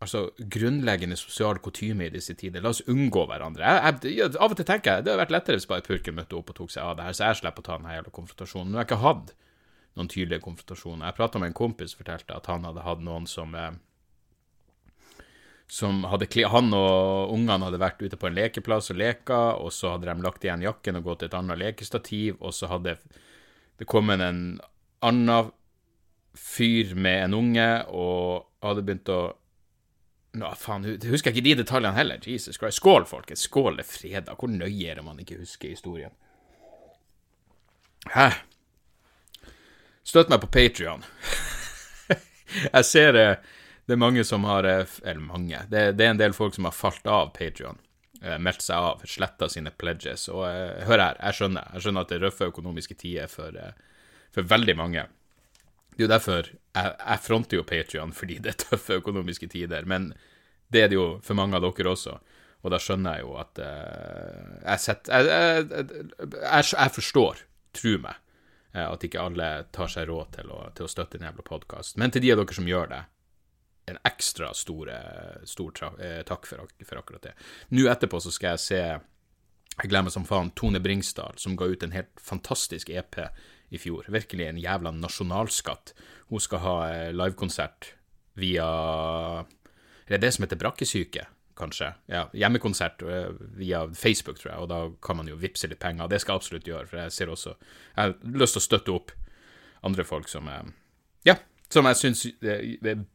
altså, 0.00 0.24
grunnleggende 0.56 1.18
sosial 1.20 1.60
kutyme 1.62 2.08
i 2.08 2.14
disse 2.14 2.34
tider. 2.38 2.64
La 2.64 2.72
oss 2.74 2.82
unngå 2.88 3.26
hverandre. 3.30 3.76
Jeg, 3.76 4.00
jeg, 4.16 4.32
av 4.36 4.54
og 4.54 4.58
til 4.58 4.68
tenker 4.68 4.98
jeg 4.98 5.06
det 5.06 5.12
hadde 5.12 5.22
vært 5.24 5.36
lettere 5.36 5.60
hvis 5.60 5.68
bare 5.70 5.86
purken 5.86 6.16
møtte 6.16 6.38
opp 6.38 6.52
og 6.52 6.58
tok 6.62 6.74
seg 6.74 6.86
av 6.86 6.96
det 6.98 7.06
her, 7.06 7.16
så 7.16 7.30
jeg 7.30 7.42
slipper 7.42 7.64
å 7.64 7.68
ta 7.68 7.78
denne 7.78 7.94
jævla 7.98 8.16
konfrontasjonen. 8.16 8.72
Nå 8.72 8.80
har 8.80 8.86
jeg 8.86 8.90
ikke 8.90 9.04
hatt 9.04 9.36
noen 9.98 10.10
tydelige 10.10 10.44
konfrontasjoner. 10.46 11.06
Jeg 11.08 11.18
prata 11.20 11.42
med 11.42 11.52
en 11.52 11.60
kompis 11.60 11.94
som 11.94 12.02
fortalte 12.02 12.36
at 12.36 12.50
han 12.50 12.66
hadde 12.68 12.86
hatt 12.86 13.06
noen 13.06 13.28
som 13.30 13.54
eh, 13.58 13.72
som 15.70 16.02
hadde, 16.10 16.26
Han 16.50 16.74
og 16.74 17.30
ungene 17.30 17.68
hadde 17.68 17.78
vært 17.78 18.00
ute 18.02 18.18
på 18.18 18.26
en 18.26 18.34
lekeplass 18.34 18.90
og 18.90 18.98
leka, 18.98 19.38
og 19.54 19.70
så 19.70 19.94
hadde 19.94 20.08
de 20.08 20.24
lagt 20.24 20.44
igjen 20.44 20.64
jakken 20.66 20.98
og 20.98 21.04
gått 21.06 21.20
til 21.22 21.30
et 21.30 21.36
annet 21.38 21.60
lekestativ, 21.60 22.40
og 22.40 22.54
så 22.56 22.66
hadde 22.72 22.96
det 23.78 23.86
kommet 23.86 24.20
en 24.20 24.58
annen 25.06 25.52
fyr 26.34 26.94
med 26.94 27.28
en 27.28 27.36
unge 27.38 27.68
og 27.94 28.48
hadde 28.64 28.82
begynt 28.82 29.12
å 29.14 29.20
Nå, 30.32 30.50
faen, 30.54 30.84
husker 31.10 31.30
jeg 31.30 31.40
ikke 31.40 31.46
de 31.48 31.62
detaljene 31.64 31.96
heller. 31.96 32.20
Jesus 32.22 32.58
Christ. 32.58 32.78
Skål, 32.78 33.06
folkens. 33.10 33.48
Skål, 33.48 33.80
det 33.80 33.86
er 33.86 33.90
fredag. 33.90 34.36
Hvor 34.38 34.52
nøye 34.52 34.92
er 34.92 35.00
det 35.00 35.06
man 35.06 35.18
ikke 35.18 35.40
husker 35.40 35.72
historien? 35.72 36.14
Hæ? 38.14 38.28
Støtt 40.06 40.30
meg 40.30 40.40
på 40.44 40.50
Patrion. 40.54 41.02
jeg 42.76 42.86
ser 42.86 43.12
det, 43.16 43.26
det 43.86 43.96
er 43.96 44.00
mange 44.00 44.24
som 44.24 44.46
har 44.48 44.66
eh, 44.66 44.96
Eller 45.02 45.20
mange. 45.22 45.64
Det, 45.70 45.84
det 45.98 46.06
er 46.06 46.14
en 46.14 46.22
del 46.22 46.36
folk 46.36 46.54
som 46.54 46.70
har 46.70 46.78
falt 46.78 47.10
av 47.10 47.34
Patrion. 47.34 47.82
Eh, 48.22 48.38
meldt 48.38 48.62
seg 48.62 48.78
av, 48.78 49.02
sletta 49.10 49.50
sine 49.50 49.74
pledges. 49.74 50.28
Og 50.30 50.46
hør 50.86 51.02
her, 51.08 51.18
jeg 51.18 51.40
skjønner. 51.40 51.74
Jeg 51.74 51.88
skjønner 51.88 52.06
at 52.06 52.14
det 52.14 52.20
er 52.20 52.26
røffe 52.28 52.52
økonomiske 52.54 52.98
tider 53.02 53.30
for, 53.32 53.58
for 54.30 54.46
veldig 54.54 54.78
mange. 54.78 55.08
Det 55.94 56.02
er 56.02 56.06
jo 56.06 56.12
derfor 56.14 56.50
jeg, 56.50 56.92
jeg 56.98 57.22
fronter 57.24 57.58
jo 57.58 57.66
Patrion, 57.66 58.12
fordi 58.14 58.38
det 58.42 58.54
er 58.54 58.60
tøffe 58.64 59.00
økonomiske 59.00 59.48
tider. 59.50 59.86
Men 59.90 60.12
det 60.70 60.84
er 60.84 60.90
det 60.92 60.98
jo 60.98 61.06
for 61.26 61.38
mange 61.38 61.58
av 61.58 61.66
dere 61.66 61.92
også. 61.92 62.16
Og 62.60 62.72
da 62.74 62.80
skjønner 62.80 63.18
jeg 63.18 63.24
jo 63.24 63.36
at 63.40 63.60
uh, 63.64 64.56
jeg, 64.66 64.82
setter, 64.84 65.28
jeg, 65.30 65.68
jeg, 65.72 66.66
jeg, 66.74 66.92
forstår, 66.96 67.44
tro 67.76 67.94
meg, 68.04 68.18
uh, 68.74 68.90
at 68.90 69.06
ikke 69.06 69.22
alle 69.22 69.48
tar 69.72 69.92
seg 69.92 70.10
råd 70.10 70.34
til 70.36 70.52
å, 70.52 70.60
til 70.76 70.86
å 70.86 70.92
støtte 70.92 71.18
en 71.18 71.30
jævla 71.30 71.46
podkast. 71.46 71.96
Men 72.00 72.12
til 72.12 72.26
de 72.26 72.34
av 72.34 72.42
dere 72.42 72.58
som 72.58 72.68
gjør 72.68 72.92
det, 72.92 73.00
en 73.90 74.02
ekstra 74.06 74.52
stor, 74.54 74.92
stor 75.48 75.80
uh, 75.96 76.20
takk 76.28 76.44
for, 76.46 76.68
for, 76.84 77.00
akkurat 77.00 77.30
det. 77.30 77.32
Nå 77.74 77.88
etterpå 77.90 78.20
så 78.22 78.32
skal 78.34 78.54
jeg 78.54 78.66
se 78.66 78.82
Jeg 79.80 79.88
glemmer 79.88 80.12
som 80.12 80.26
faen 80.28 80.52
Tone 80.52 80.82
Bringsdal, 80.84 81.40
som 81.40 81.56
ga 81.56 81.70
ut 81.70 81.82
en 81.82 81.96
helt 81.96 82.12
fantastisk 82.20 82.92
EP 82.92 83.16
i 83.70 83.78
fjor. 83.78 84.06
Virkelig 84.10 84.46
en 84.48 84.60
jævla 84.60 84.92
nasjonalskatt. 84.94 85.94
Hun 86.30 86.42
skal 86.42 86.62
ha 86.64 86.76
eh, 86.90 87.10
livekonsert 87.14 87.94
via 88.40 88.66
Er 90.10 90.18
det 90.18 90.32
som 90.34 90.42
heter 90.42 90.58
brakkesyke, 90.58 91.26
kanskje? 91.58 91.92
Ja, 92.10 92.24
hjemmekonsert 92.34 93.02
eh, 93.02 93.30
via 93.58 93.84
Facebook, 93.94 94.40
tror 94.40 94.52
jeg, 94.52 94.60
og 94.64 94.70
da 94.72 94.80
kan 95.02 95.20
man 95.20 95.30
jo 95.30 95.38
vippse 95.38 95.70
litt 95.70 95.82
penger. 95.82 96.10
Det 96.10 96.20
skal 96.20 96.34
jeg 96.34 96.42
absolutt 96.42 96.70
gjøre, 96.70 96.86
for 96.90 97.02
jeg 97.04 97.14
ser 97.14 97.30
også 97.30 97.54
Jeg 97.54 98.00
har 98.02 98.16
lyst 98.42 98.58
til 98.58 98.62
å 98.62 98.68
støtte 98.68 98.96
opp 98.96 99.14
andre 99.86 100.04
folk 100.04 100.28
som 100.28 100.50
eh, 100.50 100.72
Ja, 101.30 101.38
som 101.70 101.86
jeg 101.86 102.00
syns 102.00 102.26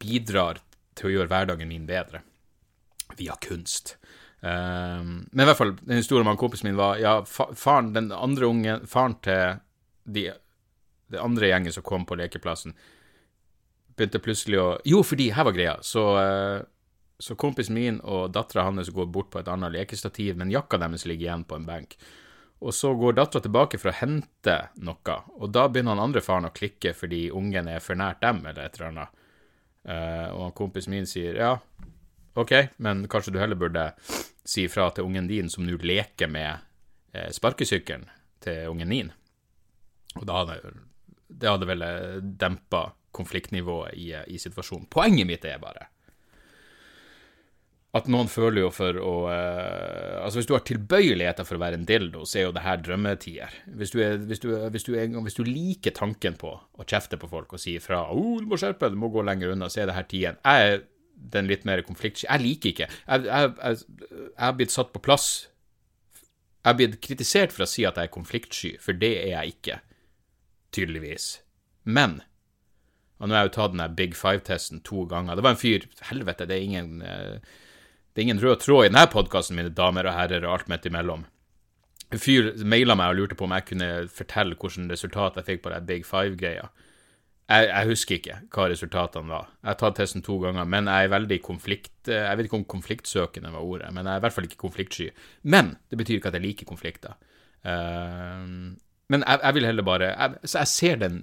bidrar 0.00 0.62
til 0.96 1.10
å 1.10 1.14
gjøre 1.18 1.28
hverdagen 1.28 1.68
min 1.68 1.84
bedre. 1.88 2.22
Via 3.18 3.36
kunst. 3.44 3.98
Um, 4.40 5.26
men 5.32 5.42
i 5.42 5.46
hvert 5.48 5.58
fall, 5.58 5.72
den 5.80 6.00
historien 6.00 6.28
om 6.28 6.36
kompisen 6.38 6.68
min 6.68 6.76
var 6.78 6.98
Ja, 7.00 7.14
faren, 7.26 7.94
den 7.94 8.10
andre 8.12 8.48
ungen, 8.48 8.84
faren 8.88 9.16
til 9.24 9.60
de 10.06 10.28
det 11.12 11.22
andre 11.22 11.50
gjengen 11.50 11.72
som 11.72 11.84
kom 11.86 12.06
på 12.06 12.18
lekeplassen, 12.18 12.74
begynte 13.96 14.20
plutselig 14.22 14.60
å 14.60 14.68
Jo, 14.84 15.02
fordi 15.06 15.30
her 15.32 15.46
var 15.48 15.56
greia. 15.56 15.76
Så, 15.82 16.04
eh, 16.20 16.62
så 17.18 17.34
kompisen 17.34 17.74
min 17.74 18.00
og 18.00 18.32
dattera 18.32 18.66
hans 18.66 18.90
går 18.90 19.06
bort 19.06 19.30
på 19.30 19.40
et 19.40 19.48
annet 19.48 19.72
lekestativ, 19.72 20.36
men 20.36 20.50
jakka 20.52 20.78
deres 20.78 21.06
ligger 21.06 21.26
igjen 21.26 21.44
på 21.44 21.56
en 21.56 21.66
benk. 21.66 21.96
Og 22.60 22.74
så 22.74 22.94
går 22.94 23.16
dattera 23.16 23.42
tilbake 23.44 23.78
for 23.78 23.90
å 23.92 23.98
hente 23.98 24.56
noe, 24.76 25.16
og 25.36 25.52
da 25.52 25.68
begynner 25.68 25.96
han 25.96 26.08
andre 26.08 26.20
faren 26.24 26.48
å 26.48 26.54
klikke 26.56 26.94
fordi 26.96 27.30
ungen 27.30 27.68
er 27.68 27.80
for 27.80 27.94
nært 27.94 28.22
dem, 28.24 28.44
eller 28.46 28.64
et 28.64 28.78
eller 28.78 28.88
annet. 28.88 29.22
Uh, 29.86 30.28
og 30.34 30.54
kompisen 30.58 30.90
min 30.90 31.06
sier 31.06 31.36
ja, 31.38 31.52
OK, 32.36 32.52
men 32.76 33.04
kanskje 33.08 33.32
du 33.32 33.38
heller 33.38 33.56
burde 33.56 33.92
si 34.44 34.64
ifra 34.66 34.90
til 34.90 35.06
ungen 35.06 35.28
din 35.28 35.48
som 35.52 35.64
nå 35.64 35.78
leker 35.80 36.28
med 36.28 36.58
eh, 37.12 37.30
sparkesykkelen 37.32 38.04
til 38.44 38.68
ungen 38.68 38.92
din. 38.92 39.12
Og 40.20 40.26
da 40.28 40.42
hadde 40.42 40.58
det 41.28 41.50
hadde 41.50 41.68
vel 41.68 41.84
eh, 41.86 42.16
dempa 42.22 42.88
konfliktnivået 43.16 43.96
i, 43.96 44.10
i 44.12 44.38
situasjonen. 44.38 44.88
Poenget 44.92 45.28
mitt 45.28 45.46
er 45.48 45.60
bare 45.62 45.90
at 47.96 48.08
noen 48.12 48.28
føler 48.28 48.64
jo 48.64 48.70
for 48.74 48.98
å 49.00 49.12
eh, 49.32 50.16
Altså, 50.26 50.40
hvis 50.40 50.48
du 50.48 50.56
har 50.56 50.64
tilbøyeligheter 50.66 51.46
for 51.46 51.58
å 51.58 51.62
være 51.62 51.78
en 51.78 51.86
dildo, 51.86 52.24
så 52.26 52.40
er 52.40 52.46
jo 52.48 52.54
det 52.56 52.64
her 52.64 52.80
drømmetider. 52.82 53.52
Hvis 53.78 53.92
du, 53.94 54.00
er, 54.02 54.16
hvis, 54.26 54.40
du, 54.42 54.48
hvis, 54.72 54.86
du 54.88 54.96
er, 54.98 55.12
hvis 55.22 55.38
du, 55.38 55.44
liker 55.46 55.94
tanken 55.94 56.34
på 56.40 56.50
å 56.56 56.86
kjefte 56.88 57.18
på 57.20 57.30
folk 57.30 57.54
og 57.54 57.62
si 57.62 57.76
ifra 57.78 58.02
oh, 58.10 58.40
'Du 58.40 58.50
må 58.50 58.58
skjerpe 58.60 58.90
du 58.90 58.98
må 58.98 59.12
gå 59.14 59.22
lenger 59.26 59.54
unna', 59.54 59.70
så 59.72 59.84
er 59.84 59.90
det 59.90 59.96
her 59.96 60.08
tiden. 60.10 60.40
Jeg 60.42 60.72
er 60.72 60.82
den 61.36 61.48
litt 61.48 61.64
mer 61.68 61.84
konfliktsky. 61.86 62.26
Jeg 62.26 62.42
liker 62.42 62.72
ikke 62.72 62.88
jeg 63.06 64.40
har 64.42 64.56
blitt 64.58 64.74
satt 64.74 64.90
på 64.92 65.04
plass. 65.04 65.48
Jeg 66.64 66.68
har 66.72 66.78
blitt 66.80 66.98
kritisert 67.00 67.54
for 67.54 67.64
å 67.64 67.70
si 67.70 67.86
at 67.86 68.00
jeg 68.00 68.10
er 68.10 68.16
konfliktsky, 68.16 68.72
for 68.82 68.98
det 68.98 69.12
er 69.22 69.36
jeg 69.36 69.56
ikke. 69.56 69.78
Tydeligvis. 70.76 71.28
Men 71.84 72.20
og 73.16 73.30
nå 73.30 73.32
har 73.32 73.46
jeg 73.46 73.48
jo 73.48 73.54
tatt 73.54 73.72
den 73.72 73.94
Big 73.96 74.16
Five-testen 74.16 74.82
to 74.84 75.06
ganger. 75.08 75.38
Det 75.38 75.44
var 75.46 75.54
en 75.54 75.60
fyr 75.60 75.86
Helvete, 76.10 76.44
det 76.48 76.58
er 76.58 76.66
ingen 76.66 76.98
uh, 77.00 77.62
det 78.16 78.22
er 78.22 78.30
ingen 78.30 78.40
rød 78.40 78.62
tråd 78.64 78.86
i 78.86 78.88
denne 78.88 79.08
podkasten, 79.12 79.58
mine 79.58 79.72
damer 79.76 80.06
og 80.08 80.14
herrer, 80.16 80.44
og 80.48 80.54
alt 80.54 80.70
midt 80.72 80.86
imellom. 80.88 81.26
En 82.08 82.22
fyr 82.22 82.54
maila 82.64 82.94
meg 82.96 83.12
og 83.12 83.18
lurte 83.18 83.36
på 83.36 83.44
om 83.44 83.52
jeg 83.52 83.66
kunne 83.68 83.88
fortelle 84.08 84.56
hvilket 84.56 84.92
resultat 84.94 85.36
jeg 85.36 85.48
fikk 85.50 85.64
på 85.66 85.72
den 85.74 85.88
Big 85.88 86.06
Five-greia. 86.08 86.70
Jeg, 87.46 87.66
jeg, 87.68 87.88
husker 87.90 88.16
ikke 88.16 88.38
hva 88.54 88.68
resultatene 88.72 89.30
var. 89.30 89.50
Jeg 89.60 89.68
har 89.68 89.76
tatt 89.82 89.98
testen 90.00 90.24
to 90.24 90.38
ganger, 90.42 90.64
men 90.64 90.88
jeg 90.88 91.06
er 91.06 91.12
veldig 91.12 91.38
konflikt... 91.44 91.92
Jeg 92.08 92.38
vet 92.38 92.48
ikke 92.48 92.58
om 92.62 92.64
konfliktsøkende 92.72 93.52
var 93.52 93.68
ordet, 93.68 93.92
men 93.92 94.08
jeg 94.08 94.14
er 94.14 94.22
i 94.22 94.24
hvert 94.24 94.36
fall 94.38 94.48
ikke 94.48 94.62
konfliktsky. 94.64 95.10
Men 95.52 95.74
det 95.90 96.00
betyr 96.00 96.16
ikke 96.16 96.32
at 96.32 96.40
jeg 96.40 96.46
liker 96.46 96.70
konflikter. 96.72 97.20
Uh, 97.68 98.72
men 99.12 99.22
jeg, 99.22 99.40
jeg, 99.42 99.54
vil 99.54 99.66
heller 99.68 99.86
bare 99.86 100.06
jeg, 100.10 100.38
Så 100.50 100.58
jeg 100.64 100.72
ser 100.72 100.96
den 101.02 101.18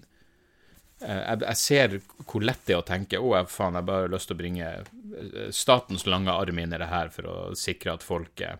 Eh, 1.03 1.21
jeg, 1.21 1.39
jeg, 1.43 1.59
ser 1.59 1.95
hvor 2.29 2.43
lett 2.45 2.61
det 2.67 2.75
er 2.75 2.81
å 2.81 2.87
tenke 2.87 3.19
å, 3.19 3.33
jeg, 3.35 3.49
faen, 3.51 3.77
jeg 3.77 3.87
bare 3.87 4.05
har 4.05 4.13
lyst 4.13 4.29
til 4.29 4.37
å 4.37 4.39
bringe 4.39 4.67
eh, 4.69 5.49
statens 5.55 6.05
lange 6.07 6.31
arm 6.31 6.61
inn 6.61 6.75
i 6.75 6.79
det 6.79 6.91
her 6.91 7.11
for 7.13 7.29
å 7.29 7.37
sikre 7.59 7.95
at 7.97 8.05
folk 8.05 8.43
eh, 8.43 8.59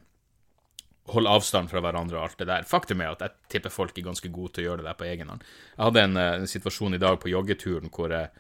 holder 1.14 1.38
avstand 1.38 1.72
fra 1.72 1.84
hverandre 1.84 2.20
og 2.20 2.26
alt 2.26 2.42
det 2.42 2.50
der. 2.50 2.68
Faktum 2.68 3.04
er 3.04 3.14
at 3.14 3.24
jeg 3.24 3.56
tipper 3.56 3.74
folk 3.74 3.98
er 3.98 4.08
ganske 4.08 4.32
gode 4.34 4.56
til 4.56 4.66
å 4.66 4.68
gjøre 4.70 4.84
det 4.84 4.90
der 4.90 5.00
på 5.00 5.08
egen 5.08 5.32
hånd. 5.32 5.46
Jeg 5.76 5.84
hadde 5.86 6.04
en, 6.08 6.20
en 6.24 6.50
situasjon 6.50 6.98
i 6.98 7.02
dag 7.04 7.20
på 7.22 7.32
joggeturen 7.32 7.92
hvor 7.94 8.14
jeg 8.16 8.32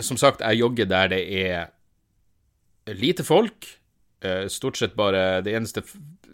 Som 0.00 0.16
sagt, 0.16 0.40
jeg 0.40 0.56
jogger 0.56 0.86
der 0.88 1.10
det 1.12 1.20
er 1.36 2.94
lite 2.96 3.24
folk. 3.28 3.66
Stort 4.48 4.78
sett 4.80 4.94
bare 4.96 5.42
Det 5.44 5.52
eneste 5.52 5.82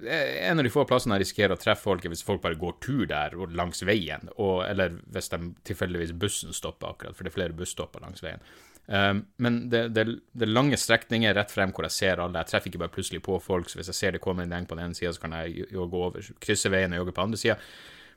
en 0.07 0.59
av 0.59 0.65
de 0.65 0.73
få 0.73 0.85
plassene 0.89 1.17
jeg 1.17 1.27
risikerer 1.27 1.55
å 1.57 1.61
treffe 1.61 1.87
folk, 1.87 2.05
er 2.05 2.13
hvis 2.13 2.25
folk 2.27 2.43
bare 2.43 2.59
går 2.61 2.77
tur 2.83 3.05
der 3.11 3.37
og 3.39 3.55
langs 3.57 3.85
veien, 3.87 4.29
og, 4.37 4.65
eller 4.67 4.99
hvis 5.15 5.33
de 5.33 5.41
tilfeldigvis 5.69 6.15
bussen 6.19 6.55
stopper 6.57 6.93
akkurat, 6.93 7.17
for 7.17 7.25
det 7.25 7.33
er 7.33 7.39
flere 7.39 7.57
busstopper 7.57 8.05
langs 8.05 8.25
veien. 8.25 8.43
Um, 8.87 9.23
men 9.39 9.71
det, 9.71 9.85
det, 9.95 10.05
det, 10.35 10.49
lange 10.51 10.77
strekninger 10.77 11.37
rett 11.39 11.53
frem 11.55 11.71
hvor 11.71 11.87
jeg 11.87 11.95
ser 11.95 12.21
alle. 12.21 12.41
Jeg 12.43 12.51
treffer 12.51 12.73
ikke 12.73 12.81
bare 12.83 12.95
plutselig 12.97 13.23
på 13.23 13.39
folk, 13.41 13.71
så 13.71 13.79
hvis 13.79 13.93
jeg 13.93 13.99
ser 13.99 14.17
det 14.17 14.23
kommer 14.25 14.43
en 14.43 14.55
gjeng 14.57 14.67
på 14.69 14.79
den 14.79 14.89
ene 14.89 14.99
sida, 14.99 15.13
så 15.15 15.23
kan 15.23 15.37
jeg 15.39 15.69
jogge 15.71 16.01
over, 16.01 16.31
krysse 16.43 16.73
veien 16.73 16.95
og 16.95 17.05
jogge 17.05 17.15
på 17.17 17.27
andre 17.29 17.41
sida. 17.41 17.59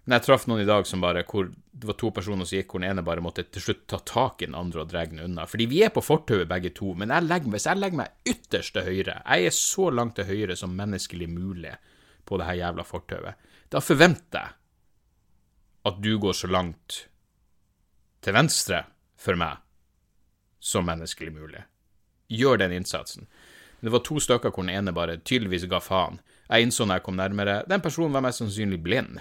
Men 0.05 0.19
jeg 0.19 0.25
traff 0.27 0.43
noen 0.45 0.61
i 0.61 0.67
dag 0.69 0.85
som 0.85 1.01
bare, 1.01 1.23
hvor 1.25 1.47
det 1.49 1.87
var 1.89 1.97
to 1.97 2.11
personer 2.13 2.45
som 2.45 2.59
gikk, 2.59 2.69
hvor 2.71 2.81
den 2.83 2.91
ene 2.91 3.03
bare 3.05 3.23
måtte 3.25 3.47
til 3.49 3.63
slutt 3.63 3.87
ta 3.89 3.97
tak 4.05 4.43
i 4.43 4.47
den 4.47 4.57
andre 4.57 4.83
og 4.83 4.91
dra 4.91 5.01
den 5.09 5.23
unna. 5.23 5.47
Fordi 5.49 5.65
vi 5.71 5.81
er 5.85 5.93
på 5.93 6.03
fortauet 6.05 6.49
begge 6.49 6.71
to, 6.77 6.93
men 6.93 7.13
jeg 7.13 7.25
legger, 7.25 7.53
hvis 7.55 7.65
jeg 7.65 7.81
legger 7.81 8.01
meg 8.03 8.29
ytterst 8.35 8.75
til 8.77 8.85
høyre, 8.85 9.17
jeg 9.25 9.49
er 9.49 9.57
så 9.57 9.89
langt 9.89 10.15
til 10.19 10.29
høyre 10.29 10.57
som 10.59 10.77
menneskelig 10.77 11.29
mulig 11.31 11.73
på 12.25 12.37
det 12.37 12.47
her 12.49 12.61
jævla 12.61 12.85
fortauet, 12.85 13.49
da 13.73 13.81
forventer 13.81 14.45
jeg 14.45 14.61
at 15.85 16.01
du 16.01 16.15
går 16.21 16.33
så 16.33 16.49
langt 16.49 17.01
til 18.25 18.33
venstre 18.33 18.85
for 19.21 19.37
meg 19.37 19.61
som 20.61 20.85
menneskelig 20.85 21.33
mulig. 21.33 21.61
Gjør 22.33 22.61
den 22.61 22.73
innsatsen. 22.73 23.27
Det 23.81 23.91
var 23.93 24.01
to 24.05 24.17
stykker 24.21 24.49
hvor 24.49 24.65
den 24.65 24.73
ene 24.73 24.93
bare 24.95 25.19
tydeligvis 25.21 25.67
ga 25.69 25.81
faen. 25.83 26.17
Jeg 26.49 26.65
innså 26.65 26.85
når 26.85 26.99
jeg 26.99 27.05
kom 27.05 27.17
nærmere 27.17 27.63
Den 27.69 27.81
personen 27.81 28.13
var 28.13 28.23
mest 28.25 28.41
sannsynlig 28.41 28.81
blind. 28.81 29.19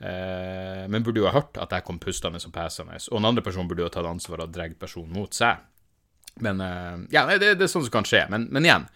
Eh, 0.00 0.88
men 0.88 1.02
burde 1.02 1.20
jo 1.20 1.28
ha 1.28 1.34
hørt 1.34 1.58
at 1.60 1.74
jeg 1.76 1.84
kom 1.84 1.98
pustende 2.00 2.40
og 2.40 2.54
pesende. 2.54 2.96
Og 3.10 3.20
den 3.20 3.28
andre 3.28 3.44
personen 3.44 3.68
burde 3.68 3.84
jo 3.84 3.90
ha 3.90 3.92
tatt 3.92 4.08
ansvar 4.08 4.46
og 4.46 4.54
dratt 4.54 4.78
personen 4.80 5.12
mot 5.12 5.36
seg. 5.36 5.60
Men 6.40 6.60
eh, 6.64 6.96
Ja, 7.12 7.26
det, 7.28 7.58
det, 7.60 7.66
er 7.66 7.72
sånn 7.72 7.84
som 7.84 7.98
kan 7.98 8.08
skje. 8.08 8.24
Men, 8.32 8.48
men 8.54 8.64
igjen, 8.64 8.86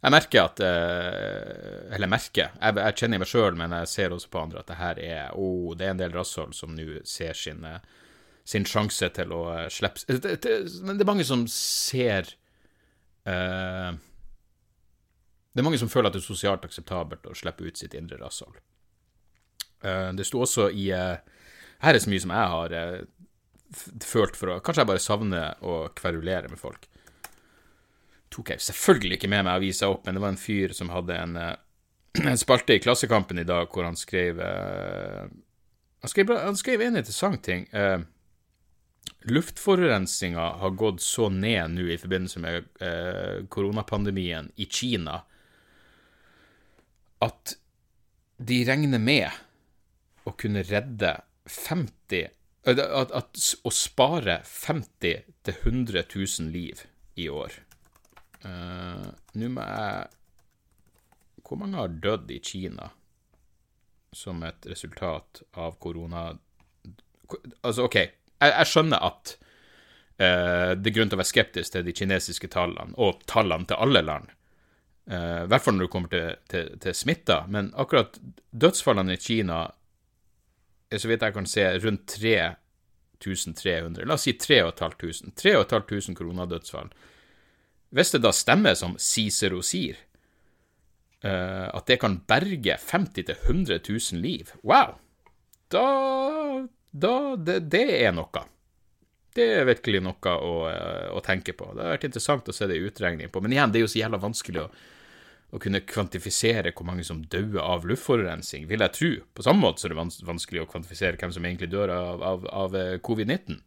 jeg 0.00 0.14
merker 0.14 0.48
at 0.48 0.62
eh, 0.64 1.94
Eller 1.94 2.10
merker, 2.10 2.50
jeg, 2.56 2.78
jeg 2.80 2.98
kjenner 2.98 3.22
meg 3.22 3.30
sjøl, 3.30 3.58
men 3.60 3.76
jeg 3.78 3.92
ser 3.92 4.16
også 4.16 4.32
på 4.32 4.42
andre 4.42 4.64
at 4.64 4.72
det 4.72 4.80
her 4.80 5.02
er 5.04 5.38
oh, 5.38 5.70
det 5.78 5.86
er 5.86 5.94
en 5.94 6.02
del 6.02 6.16
rasshold 6.16 6.56
som 6.56 6.74
nå 6.74 7.04
ser 7.06 7.38
sin, 7.38 7.62
sin 8.42 8.66
sjanse 8.66 9.12
til 9.14 9.34
å 9.36 9.44
slippe 9.70 10.18
Men 10.82 10.96
det 10.96 11.04
er 11.04 11.10
mange 11.12 11.28
som 11.28 11.44
ser 11.52 12.32
uh, 13.28 13.92
Det 15.52 15.62
er 15.62 15.68
mange 15.68 15.78
som 15.78 15.92
føler 15.92 16.10
at 16.10 16.16
det 16.16 16.24
er 16.24 16.26
sosialt 16.26 16.66
akseptabelt 16.66 17.28
å 17.28 17.36
slippe 17.36 17.68
ut 17.68 17.78
sitt 17.78 17.94
indre 17.94 18.18
rasshold. 18.24 18.56
Uh, 19.84 20.10
det 20.12 20.26
sto 20.28 20.42
også 20.44 20.68
i 20.76 20.90
uh, 20.92 21.16
Her 21.80 21.96
er 21.96 22.02
så 22.02 22.10
mye 22.12 22.20
som 22.20 22.32
jeg 22.34 22.52
har 22.52 22.74
uh, 22.76 22.98
følt 24.04 24.36
for 24.36 24.52
å 24.52 24.58
Kanskje 24.60 24.82
jeg 24.82 24.90
bare 24.90 25.02
savner 25.02 25.62
å 25.64 25.82
kverulere 25.96 26.50
med 26.52 26.60
folk. 26.60 26.84
Tok 28.30 28.52
jeg 28.52 28.62
selvfølgelig 28.66 29.16
ikke 29.16 29.30
med 29.32 29.46
meg 29.46 29.56
avisa 29.56 29.88
opp, 29.90 30.04
men 30.04 30.18
det 30.18 30.22
var 30.22 30.34
en 30.34 30.40
fyr 30.40 30.74
som 30.76 30.92
hadde 30.92 31.16
en, 31.16 31.38
en 32.32 32.40
spalte 32.40 32.76
i 32.76 32.82
Klassekampen 32.82 33.40
i 33.40 33.46
dag 33.48 33.70
hvor 33.72 33.88
han 33.88 33.98
skrev 33.98 34.42
han 36.00 36.08
skrev, 36.08 36.30
han 36.32 36.56
skrev 36.56 36.82
en 36.84 36.96
interessant 37.00 37.42
ting. 37.44 37.66
Uh, 37.74 38.00
har 39.26 40.76
gått 40.80 41.02
så 41.04 41.28
ned 41.28 41.74
nå 41.74 41.90
i 41.92 41.98
forbindelse 42.00 42.40
med 42.40 42.68
koronapandemien 43.52 44.48
i 44.56 44.64
Kina 44.64 45.18
at 47.20 47.54
de 48.40 48.62
regner 48.64 49.02
med 49.02 49.28
å 50.30 50.36
kunne 50.38 50.62
redde 50.66 51.16
50 51.50 52.30
at, 52.68 53.12
at, 53.16 53.42
Å 53.64 53.72
spare 53.72 54.40
50 54.44 55.22
000-100 55.48 56.04
000 56.12 56.50
liv 56.52 56.84
i 57.16 57.28
år. 57.32 57.56
Uh, 58.44 59.10
Nå 59.36 59.50
må 59.52 59.64
jeg 59.64 61.44
Hvor 61.44 61.60
mange 61.60 61.80
har 61.80 61.92
dødd 62.04 62.30
i 62.32 62.40
Kina 62.44 62.88
som 64.14 64.42
et 64.42 64.66
resultat 64.66 65.42
av 65.62 65.76
korona... 65.78 66.32
Altså, 67.62 67.84
OK, 67.86 67.96
jeg, 67.96 68.50
jeg 68.50 68.66
skjønner 68.66 69.04
at 69.06 69.34
uh, 69.38 70.72
det 70.74 70.90
er 70.90 70.94
grunn 70.96 71.12
til 71.12 71.18
å 71.18 71.20
være 71.20 71.30
skeptisk 71.30 71.76
til 71.76 71.84
de 71.86 71.94
kinesiske 71.94 72.50
tallene, 72.50 72.96
og 72.98 73.22
tallene 73.30 73.70
til 73.70 73.78
alle 73.78 74.02
land. 74.02 74.32
Uh, 75.06 75.46
hvert 75.50 75.62
fall 75.62 75.78
når 75.78 75.86
det 75.86 75.92
kommer 75.94 76.10
til, 76.10 76.26
til, 76.50 76.72
til 76.82 76.96
smitta. 76.98 77.44
Men 77.54 77.70
akkurat 77.78 78.18
dødsfallene 78.50 79.14
i 79.14 79.22
Kina 79.22 79.60
så 80.98 81.08
vidt 81.10 81.22
jeg 81.22 81.34
kan 81.36 81.46
se, 81.46 81.78
rundt 81.84 82.06
3300. 82.18 84.04
La 84.08 84.14
oss 84.16 84.26
si 84.26 84.32
3500. 84.34 85.30
3500 85.38 86.16
koronadødsfall. 86.18 86.90
Hvis 87.94 88.12
det 88.14 88.22
da 88.22 88.32
stemmer 88.34 88.74
som 88.78 88.96
Cicero 89.02 89.62
sier, 89.66 89.98
uh, 91.26 91.68
at 91.74 91.86
det 91.90 91.98
kan 92.02 92.20
berge 92.26 92.76
50 92.78 93.34
000-100 93.50 93.80
000 93.86 94.22
liv, 94.22 94.52
wow, 94.62 94.94
da, 95.70 95.86
da 96.90 97.14
det, 97.36 97.60
det, 97.70 97.86
er 98.02 98.14
noe. 98.14 98.44
Det 99.34 99.46
er 99.58 99.68
virkelig 99.68 100.02
noe 100.06 100.36
å, 100.38 100.54
uh, 100.70 101.08
å, 101.14 101.22
tenke 101.26 101.54
på. 101.58 101.72
Det 101.74 101.82
har 101.82 101.96
vært 101.96 102.08
interessant 102.10 102.50
å 102.50 102.54
se 102.54 102.70
det 102.70 102.78
i 102.78 102.86
utregning 102.86 103.30
på. 103.30 103.42
Men 103.42 103.54
igjen, 103.54 103.74
det 103.74 103.82
er 103.82 103.86
jo 103.86 103.92
så 103.94 104.02
jævla 104.04 104.22
vanskelig 104.22 104.64
å 104.64 104.70
å 105.50 105.58
kunne 105.62 105.82
kvantifisere 105.82 106.72
hvor 106.76 106.86
mange 106.86 107.04
som 107.06 107.24
dør 107.32 107.58
av 107.62 107.86
luftforurensning, 107.88 108.68
vil 108.70 108.84
jeg 108.84 108.96
tro. 108.96 109.10
På 109.34 109.44
samme 109.46 109.64
måte 109.64 109.82
så 109.82 109.88
er 109.88 109.94
det 109.94 110.24
vanskelig 110.28 110.62
å 110.62 110.70
kvantifisere 110.70 111.18
hvem 111.18 111.34
som 111.34 111.46
egentlig 111.46 111.72
dør 111.72 111.92
av, 111.94 112.22
av, 112.22 112.48
av 112.64 112.76
eh, 112.78 112.96
covid-19, 113.02 113.58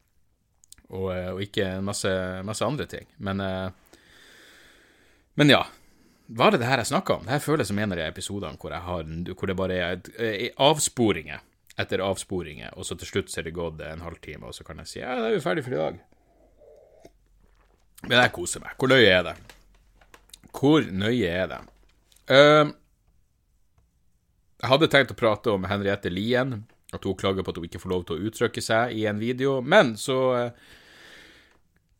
og, 0.93 1.07
eh, 1.11 1.29
og, 1.33 1.41
ikke 1.43 1.69
masse, 1.83 2.11
masse 2.47 2.65
andre 2.65 2.87
ting. 2.89 3.07
Men, 3.17 3.43
eh, 3.43 3.97
men 5.39 5.55
ja. 5.57 5.63
Var 6.33 6.53
det 6.53 6.61
det 6.61 6.69
her 6.69 6.79
jeg 6.79 6.87
snakka 6.87 7.17
om? 7.17 7.25
Det 7.27 7.33
her 7.33 7.41
føles 7.43 7.67
som 7.67 7.79
en 7.83 7.91
av 7.91 7.99
de 7.99 8.05
episodene 8.07 8.55
hvor, 8.57 8.71
hvor 9.35 9.49
det 9.49 9.55
bare 9.59 9.75
er 9.75 10.53
avsporinger 10.55 11.41
etter 11.83 12.03
avsporinger, 12.05 12.71
og 12.77 12.87
så 12.87 12.95
til 12.95 13.09
slutt 13.09 13.31
så 13.33 13.41
er 13.41 13.47
det 13.49 13.55
gått 13.57 13.81
en 13.83 14.05
halvtime, 14.05 14.47
og 14.47 14.55
så 14.55 14.63
kan 14.65 14.79
jeg 14.81 14.89
si 14.89 14.99
ja, 15.01 15.17
da 15.19 15.27
er 15.27 15.35
vi 15.35 15.43
ferdig 15.43 15.65
for 15.65 15.75
i 15.75 15.81
dag. 15.81 15.99
Men 18.07 18.17
jeg 18.19 18.33
koser 18.35 18.63
meg. 18.63 18.75
Hvor 18.77 18.91
nøye 18.91 19.09
er 19.09 19.27
det? 19.27 19.35
Hvor 20.53 20.85
nøye 20.85 21.29
er 21.29 21.47
det? 21.49 21.61
Uh, 22.29 22.71
jeg 24.63 24.71
hadde 24.71 24.91
tenkt 24.91 25.11
å 25.11 25.19
prate 25.19 25.51
om 25.51 25.65
Henriette 25.67 26.11
Lien, 26.13 26.61
at 26.93 27.03
hun 27.03 27.17
klager 27.19 27.43
på 27.43 27.51
at 27.51 27.59
hun 27.59 27.67
ikke 27.67 27.81
får 27.83 27.91
lov 27.91 28.05
til 28.07 28.15
å 28.15 28.29
uttrykke 28.29 28.63
seg 28.63 28.93
i 28.95 29.03
en 29.09 29.19
video, 29.19 29.57
men 29.65 29.95
så 29.99 30.19
uh, 30.31 30.71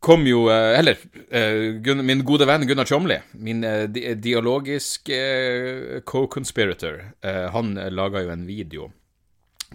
kom 0.04 0.26
jo 0.28 0.48
eh, 0.52 0.78
Eller 0.78 0.98
eh, 1.30 2.02
min 2.02 2.24
gode 2.24 2.46
venn 2.48 2.66
Gunnar 2.68 2.88
Tjomli, 2.88 3.18
min 3.40 3.64
eh, 3.64 3.86
dialogisk 4.20 5.08
eh, 5.08 6.00
co-conspirator, 6.04 7.00
eh, 7.24 7.46
han 7.54 7.76
eh, 7.78 7.92
laga 7.92 8.24
jo 8.24 8.34
en 8.34 8.44
video 8.48 8.90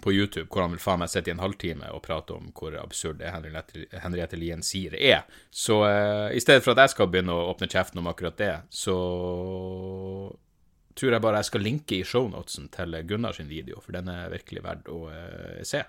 på 0.02 0.12
YouTube 0.12 0.48
hvor 0.48 0.64
han 0.64 0.74
vil 0.74 0.82
faen 0.82 1.02
meg 1.02 1.10
sitte 1.12 1.30
i 1.30 1.34
en 1.34 1.42
halvtime 1.42 1.90
og 1.94 2.02
prate 2.04 2.36
om 2.36 2.50
hvor 2.56 2.76
absurd 2.80 3.20
det 3.20 3.30
Henriette, 3.32 4.38
Lien 4.40 4.64
sier 4.66 4.96
er. 4.96 5.24
Så 5.50 5.80
uh, 5.84 6.28
i 6.34 6.42
stedet 6.42 6.64
for 6.64 6.74
at 6.74 6.86
jeg 6.86 6.94
skal 6.96 7.10
begynne 7.12 7.36
å 7.36 7.50
åpne 7.52 7.70
kjeften 7.70 8.02
om 8.02 8.10
akkurat 8.10 8.38
det, 8.40 8.52
så 8.72 8.96
tror 10.98 11.16
jeg 11.16 11.24
bare 11.24 11.40
jeg 11.40 11.50
skal 11.50 11.64
linke 11.64 12.00
i 12.00 12.04
shownotesen 12.06 12.68
til 12.74 12.98
Gunnar 13.08 13.36
sin 13.36 13.48
video, 13.50 13.80
for 13.80 13.96
den 13.96 14.10
er 14.12 14.32
virkelig 14.32 14.64
verdt 14.66 14.92
å 14.92 15.00
uh, 15.08 15.62
se. 15.66 15.84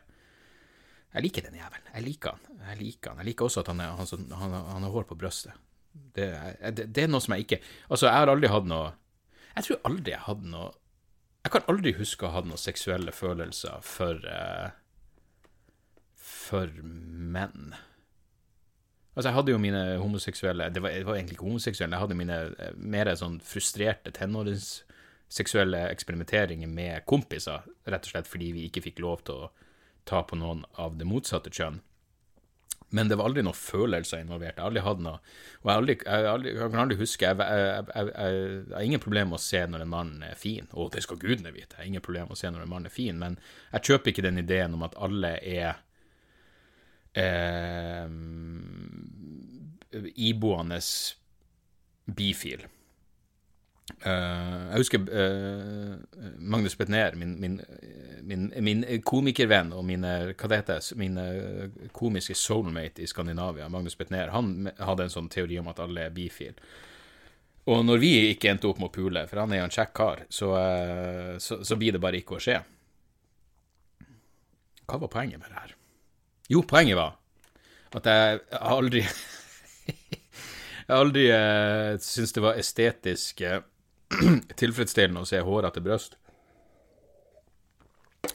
Jeg 1.11 1.25
liker 1.25 1.43
den 1.43 1.59
jævelen. 1.59 1.91
Jeg 1.91 2.05
liker 2.05 2.37
han. 2.37 2.61
Jeg 2.69 2.79
liker 2.79 3.11
han. 3.11 3.19
Jeg 3.19 3.31
liker 3.31 3.47
også 3.47 3.65
at 3.65 3.71
han, 3.73 3.81
er, 3.83 3.97
han, 3.99 4.27
han, 4.39 4.53
han 4.69 4.85
har 4.87 4.93
hår 4.93 5.09
på 5.09 5.17
brøstet. 5.19 5.57
Det, 5.91 6.27
det, 6.71 6.85
det 6.95 7.03
er 7.03 7.09
noe 7.11 7.19
som 7.19 7.33
jeg 7.35 7.43
ikke 7.43 7.57
Altså, 7.91 8.05
jeg 8.05 8.15
har 8.15 8.29
aldri 8.31 8.47
hatt 8.47 8.67
noe 8.67 8.93
Jeg 9.57 9.65
tror 9.65 9.81
aldri 9.89 10.13
jeg 10.13 10.23
hadde 10.23 10.51
noe 10.53 10.69
Jeg 11.41 11.53
kan 11.55 11.69
aldri 11.71 11.93
huske 11.97 12.25
å 12.25 12.29
ha 12.29 12.39
hatt 12.39 12.49
noen 12.49 12.61
seksuelle 12.61 13.13
følelser 13.15 13.81
for 13.85 14.27
eh, 14.29 14.69
For 16.21 16.69
menn. 16.81 17.73
Altså, 19.11 19.27
jeg 19.27 19.35
hadde 19.35 19.51
jo 19.51 19.59
mine 19.59 19.81
homoseksuelle 19.99 20.69
Det 20.71 20.83
var, 20.83 20.93
det 20.95 21.07
var 21.07 21.17
egentlig 21.17 21.35
ikke 21.35 21.49
homoseksuelle, 21.49 21.97
jeg 21.97 22.03
hadde 22.05 22.19
mine 22.19 22.37
eh, 22.53 22.75
mer 22.77 23.09
sånn 23.19 23.39
frustrerte 23.43 24.13
tenåringsseksuelle 24.15 25.81
eksperimenteringer 25.89 26.69
med 26.71 27.05
kompiser, 27.09 27.65
rett 27.89 28.07
og 28.07 28.13
slett 28.13 28.29
fordi 28.29 28.53
vi 28.55 28.67
ikke 28.69 28.85
fikk 28.87 29.01
lov 29.03 29.25
til 29.27 29.47
å 29.47 29.51
ta 30.07 30.21
på 30.23 30.37
noen 30.39 30.63
av 30.81 30.95
det 30.97 31.09
motsatte 31.09 31.51
kjønn. 31.53 31.81
Men 32.91 33.07
det 33.07 33.15
var 33.15 33.29
aldri 33.29 33.43
noen 33.45 33.55
følelser 33.55 34.19
involvert. 34.19 34.57
Jeg 34.57 34.63
har 34.63 34.69
aldri 34.69 34.83
hatt 34.83 35.03
noe 35.03 35.19
Og 35.61 35.69
jeg, 35.69 35.75
aldri, 35.75 35.95
jeg, 36.01 36.25
aldri, 36.31 36.51
jeg 36.57 36.71
kan 36.73 36.81
aldri 36.83 36.97
huske 36.99 37.29
Jeg, 37.29 37.37
har 38.73 38.83
ingen 38.83 39.03
problem 39.03 39.31
med 39.31 39.39
å 39.39 39.43
se 39.45 39.61
når 39.67 39.85
en 39.85 39.93
mann 39.93 40.11
er 40.27 40.35
fin. 40.39 40.67
Og 40.75 40.91
det 40.95 41.05
skal 41.05 41.21
gudene 41.21 41.53
vite. 41.55 41.77
Jeg 41.77 41.79
har 41.79 41.91
ingen 41.93 42.03
problem 42.03 42.27
med 42.29 42.35
å 42.35 42.41
se 42.41 42.51
når 42.51 42.65
en 42.65 42.73
mann 42.73 42.89
er 42.89 42.93
fin. 42.93 43.15
Men 43.21 43.39
jeg 43.71 43.87
kjøper 43.91 44.11
ikke 44.11 44.27
den 44.27 44.43
ideen 44.43 44.75
om 44.75 44.83
at 44.87 44.97
alle 44.99 45.37
er 45.39 45.79
eh, 47.15 48.11
iboende 50.31 50.81
bifil. 52.11 52.67
Eh, 53.99 54.61
jeg 54.71 54.81
husker 54.81 55.09
eh, 55.21 56.29
Magnus 56.37 56.77
Betnér, 56.79 57.15
min, 57.19 57.35
min, 57.41 57.59
min, 58.25 58.47
min 58.63 58.85
komikervenn 59.05 59.73
og 59.77 59.85
mine, 59.85 60.13
hva 60.33 60.51
det 60.51 60.61
heter, 60.61 60.87
min 61.01 61.19
eh, 61.21 61.89
komiske 61.95 62.35
soulmate 62.37 63.03
i 63.03 63.09
Skandinavia, 63.09 63.69
Magnus 63.69 63.97
Betnér, 63.99 64.33
han 64.33 64.71
hadde 64.79 65.07
en 65.07 65.13
sånn 65.13 65.29
teori 65.33 65.59
om 65.61 65.69
at 65.71 65.83
alle 65.83 66.07
er 66.07 66.15
bifil. 66.15 66.57
Og 67.69 67.83
når 67.85 68.01
vi 68.01 68.11
ikke 68.31 68.49
endte 68.49 68.69
opp 68.71 68.81
med 68.81 68.89
å 68.89 68.95
pule, 68.95 69.25
for 69.29 69.43
han 69.43 69.53
er 69.53 69.61
jo 69.61 69.69
en 69.69 69.75
kjekk 69.75 69.95
kar, 69.97 70.25
så, 70.33 70.53
eh, 70.57 71.33
så, 71.43 71.61
så 71.67 71.77
blir 71.77 71.93
det 71.95 72.01
bare 72.03 72.21
ikke 72.21 72.39
å 72.39 72.41
skje. 72.41 72.57
Hva 74.89 74.99
var 74.99 75.11
poenget 75.13 75.39
med 75.39 75.51
det 75.51 75.59
her? 75.59 75.75
Jo, 76.51 76.65
poenget 76.67 76.97
var 76.99 77.17
at 77.97 78.07
jeg 78.07 78.39
aldri 78.55 79.01
Jeg 79.03 80.95
aldri 80.95 81.25
uh, 81.35 81.97
syntes 81.99 82.35
det 82.35 82.43
var 82.43 82.59
estetisk 82.59 83.43
eh, 83.47 83.59
tilfredsstillende 84.61 85.23
å 85.23 85.29
se 85.29 85.41
hårete 85.45 85.83
bryst. 85.83 86.17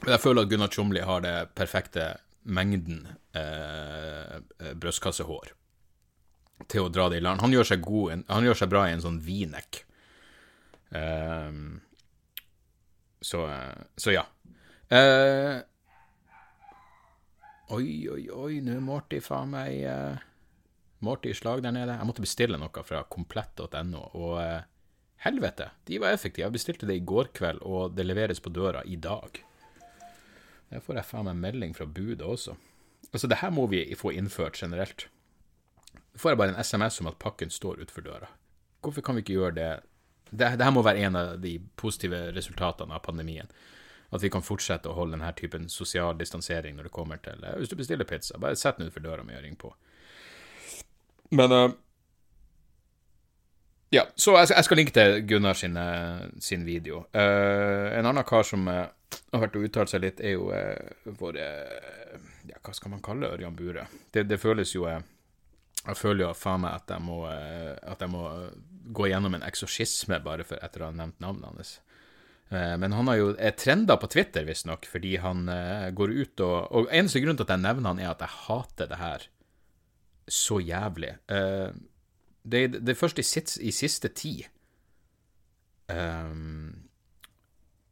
Men 0.02 0.14
jeg 0.16 0.22
føler 0.22 0.44
at 0.44 0.50
Gunnar 0.50 0.72
Tjomli 0.72 1.02
har 1.06 1.22
det 1.24 1.36
perfekte 1.58 2.14
mengden 2.46 3.06
eh, 3.34 4.38
brystkassehår 4.78 5.52
til 6.70 6.86
å 6.86 6.92
dra 6.92 7.08
det 7.10 7.20
i 7.20 7.24
land. 7.24 7.42
Han 7.42 7.54
gjør 7.54 7.70
seg, 7.72 7.82
god, 7.84 8.24
han 8.30 8.46
gjør 8.46 8.60
seg 8.62 8.70
bra 8.72 8.86
i 8.88 8.94
en 8.94 9.02
sånn 9.04 9.18
v-neck. 9.22 9.82
Ehm, 10.96 11.80
så, 13.20 13.42
eh, 13.50 13.82
så 13.96 14.14
ja. 14.14 14.24
Eh, 14.88 15.58
oi, 17.74 17.90
oi, 18.14 18.22
oi, 18.30 18.60
nå 18.62 18.76
er 18.76 18.84
Morty 18.84 19.20
faen 19.20 19.52
meg 19.52 19.82
eh, 19.82 20.24
Morty 21.04 21.32
i 21.34 21.36
slag 21.36 21.64
der 21.66 21.74
nede. 21.74 21.98
Jeg 21.98 22.08
måtte 22.08 22.24
bestille 22.24 22.60
noe 22.60 22.86
fra 22.86 23.02
komplett.no, 23.10 24.04
og 24.14 24.38
eh, 24.42 24.62
helvete, 25.24 25.70
de 25.88 25.98
var 26.02 26.14
effektive. 26.14 26.46
Jeg 26.46 26.56
bestilte 26.56 26.88
det 26.88 26.98
i 27.00 27.04
går 27.04 27.32
kveld, 27.36 27.62
og 27.62 27.96
det 27.96 28.06
leveres 28.06 28.40
på 28.40 28.52
døra 28.52 28.84
i 28.84 28.96
dag. 28.96 29.42
Der 30.70 30.82
får 30.82 30.98
jeg 30.98 31.08
faen 31.08 31.28
meg 31.28 31.38
melding 31.40 31.76
fra 31.76 31.86
budet 31.86 32.24
også. 32.26 32.56
Altså, 33.12 33.28
det 33.30 33.38
her 33.40 33.52
må 33.54 33.66
vi 33.70 33.84
få 33.94 34.12
innført 34.12 34.58
generelt. 34.58 35.06
Så 36.12 36.22
får 36.22 36.32
jeg 36.32 36.40
bare 36.40 36.54
en 36.54 36.64
SMS 36.64 37.00
om 37.00 37.10
at 37.10 37.18
pakken 37.22 37.50
står 37.50 37.82
utenfor 37.82 38.02
døra. 38.02 38.28
Hvorfor 38.82 39.04
kan 39.04 39.16
vi 39.16 39.22
ikke 39.24 39.38
gjøre 39.38 39.54
det? 39.54 39.70
Det, 40.30 40.48
her 40.58 40.74
må 40.74 40.82
være 40.82 41.06
en 41.06 41.16
av 41.16 41.34
de 41.40 41.58
positive 41.78 42.32
resultatene 42.34 42.94
av 42.96 43.04
pandemien. 43.04 43.50
At 44.10 44.22
vi 44.22 44.30
kan 44.30 44.44
fortsette 44.44 44.90
å 44.90 44.94
holde 44.96 45.16
denne 45.16 45.32
typen 45.38 45.68
sosial 45.70 46.18
distansering 46.18 46.76
når 46.76 46.88
det 46.88 46.94
kommer 46.94 47.18
til 47.22 47.42
eh, 47.42 47.56
Hvis 47.58 47.72
du 47.72 47.76
bestiller 47.78 48.06
pizza, 48.06 48.38
bare 48.38 48.58
sett 48.58 48.78
den 48.78 48.86
utenfor 48.86 49.02
døra 49.02 49.24
med 49.26 49.36
gjøring 49.36 49.54
ring 49.54 49.60
på. 49.60 49.72
Men 51.34 51.52
uh, 51.52 51.74
Ja, 53.94 54.02
så 54.18 54.34
jeg, 54.34 54.50
jeg 54.50 54.66
skal 54.66 54.80
linke 54.80 54.94
til 54.96 55.20
Gunnar 55.30 55.58
sin, 55.58 55.76
sin 56.42 56.64
video. 56.66 57.04
Uh, 57.14 57.94
en 57.94 58.08
annen 58.08 58.26
kar 58.26 58.46
som 58.46 58.66
uh, 58.66 58.88
har 59.30 59.44
vært 59.44 59.58
og 59.58 59.66
uttalt 59.68 59.92
seg 59.92 60.02
litt, 60.02 60.22
er 60.22 60.34
jo 60.34 60.48
uh, 60.50 61.12
vår 61.20 61.38
eh, 61.38 62.16
Ja, 62.50 62.58
hva 62.62 62.74
skal 62.74 62.92
man 62.96 63.04
kalle 63.04 63.30
Ørjan 63.36 63.54
Bure? 63.58 63.86
Det, 64.10 64.26
det 64.26 64.40
føles 64.42 64.74
jo 64.74 64.88
Jeg 64.90 65.96
føler 65.98 66.26
jo 66.26 66.34
faen 66.34 66.64
meg 66.64 66.80
at 66.80 66.90
jeg 66.90 67.02
må, 67.06 67.20
at 67.26 68.02
jeg 68.02 68.10
må 68.10 68.26
gå 68.96 69.06
gjennom 69.10 69.34
en 69.38 69.46
eksorsisme 69.46 70.18
bare 70.22 70.46
for 70.46 70.58
etter 70.62 70.82
å 70.82 70.90
ha 70.90 70.94
nevnt 70.94 71.22
navnet 71.22 71.46
hans. 71.50 71.72
Men 72.50 72.94
han 72.94 73.10
har 73.10 73.16
jo 73.18 73.32
trenda 73.58 73.96
på 73.98 74.08
Twitter, 74.10 74.46
visstnok, 74.46 74.86
fordi 74.86 75.16
han 75.18 75.46
går 75.98 76.12
ut 76.14 76.42
og 76.46 76.74
Og 76.78 76.92
eneste 76.94 77.22
grunn 77.22 77.38
til 77.38 77.46
at 77.46 77.54
jeg 77.54 77.64
nevner 77.64 77.90
han, 77.90 78.02
er 78.02 78.12
at 78.12 78.22
jeg 78.22 78.34
hater 78.46 78.90
det 78.90 79.00
her 79.00 79.26
så 80.26 80.60
jævlig. 80.60 81.14
Eh, 81.30 81.70
det, 82.46 82.66
det 82.78 82.94
er 82.94 82.98
først 82.98 83.18
i, 83.18 83.24
i 83.66 83.72
siste 83.74 84.10
tid 84.14 84.46
um, 85.90 86.86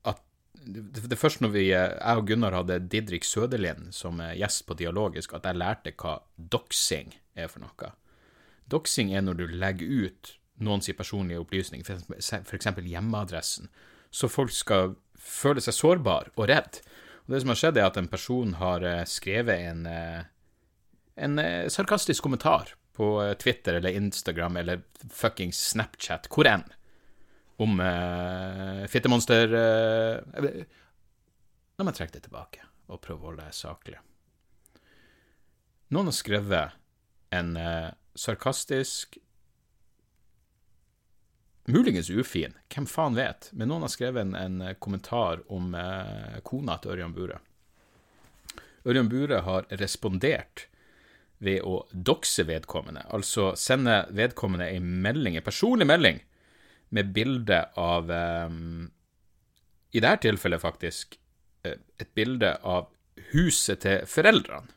at 0.06 0.20
det, 0.54 0.84
det 0.94 1.12
er 1.16 1.20
først 1.20 1.42
når 1.42 1.52
vi, 1.56 1.64
eh, 1.72 1.90
jeg 1.98 2.20
og 2.20 2.28
Gunnar 2.28 2.56
hadde 2.60 2.78
Didrik 2.92 3.26
Søderlien 3.26 3.90
som 3.92 4.22
gjest 4.38 4.64
på 4.68 4.76
Dialogisk, 4.78 5.34
at 5.34 5.48
jeg 5.48 5.60
lærte 5.60 5.94
hva 5.98 6.18
doxing 6.38 7.12
er 7.34 7.50
for 7.52 7.64
noe. 7.64 7.90
Doxing 8.70 9.12
er 9.12 9.24
når 9.26 9.40
du 9.40 9.46
legger 9.50 10.06
ut 10.06 10.34
noens 10.64 10.88
personlige 10.96 11.42
opplysninger, 11.42 11.98
f.eks. 12.16 12.70
hjemmeadressen, 12.86 13.68
så 14.14 14.30
folk 14.30 14.54
skal 14.54 14.94
føle 15.18 15.60
seg 15.64 15.74
sårbare 15.74 16.30
og 16.38 16.48
redd. 16.48 16.78
Og 17.24 17.34
det 17.34 17.42
som 17.42 17.50
har 17.50 17.58
skjedd, 17.58 17.80
er 17.80 17.90
at 17.90 17.98
en 17.98 18.08
person 18.08 18.54
har 18.60 18.86
eh, 18.86 19.02
skrevet 19.10 19.66
en, 19.72 19.84
eh, 19.90 20.24
en 21.26 21.44
sarkastisk 21.72 22.22
kommentar 22.24 22.76
på 22.96 23.08
eh, 23.22 23.34
Twitter 23.40 23.78
eller 23.78 23.96
Instagram 23.98 24.56
eller 24.56 24.82
fuckings 25.10 25.60
Snapchat, 25.72 26.28
hvor 26.32 26.48
enn, 26.48 26.64
om 27.62 27.78
uh, 27.78 28.82
fittemonster 28.90 29.52
uh, 29.54 30.48
La 31.78 31.84
meg 31.86 31.94
trekke 31.94 32.16
det 32.16 32.24
tilbake 32.24 32.64
og 32.90 32.98
prøve 33.02 33.20
å 33.20 33.28
holde 33.28 33.44
det 33.46 33.54
saklig. 33.54 34.00
Noen 35.94 36.10
har 36.10 36.16
skrevet 36.16 36.74
en 37.34 37.54
uh, 37.54 37.94
sarkastisk 38.18 39.18
Muligens 41.64 42.10
ufin, 42.10 42.52
hvem 42.68 42.84
faen 42.86 43.14
vet, 43.16 43.48
men 43.56 43.70
noen 43.70 43.86
har 43.86 43.92
skrevet 43.92 44.20
en, 44.20 44.34
en 44.36 44.74
kommentar 44.84 45.40
om 45.48 45.72
eh, 45.72 46.34
kona 46.44 46.76
til 46.76 46.92
Ørjan 46.92 47.14
Bure. 47.16 47.38
Ørjan 48.84 49.08
Bure 49.08 49.38
har 49.46 49.64
respondert 49.80 50.66
ved 51.44 51.64
å 51.66 51.82
doxe 51.92 52.46
vedkommende, 52.48 53.04
altså 53.14 53.52
sende 53.58 54.04
vedkommende 54.14 54.70
en 54.72 54.86
melding, 55.04 55.38
en 55.38 55.46
personlig 55.46 55.88
melding, 55.88 56.20
med 56.94 57.10
bilde 57.14 57.60
av 57.80 58.10
um, 58.10 58.86
I 59.94 60.02
dette 60.02 60.28
tilfellet, 60.28 60.62
faktisk, 60.62 61.16
eh, 61.66 61.78
et 62.00 62.10
bilde 62.14 62.52
av 62.62 62.88
huset 63.32 63.82
til 63.82 64.06
foreldrene. 64.10 64.70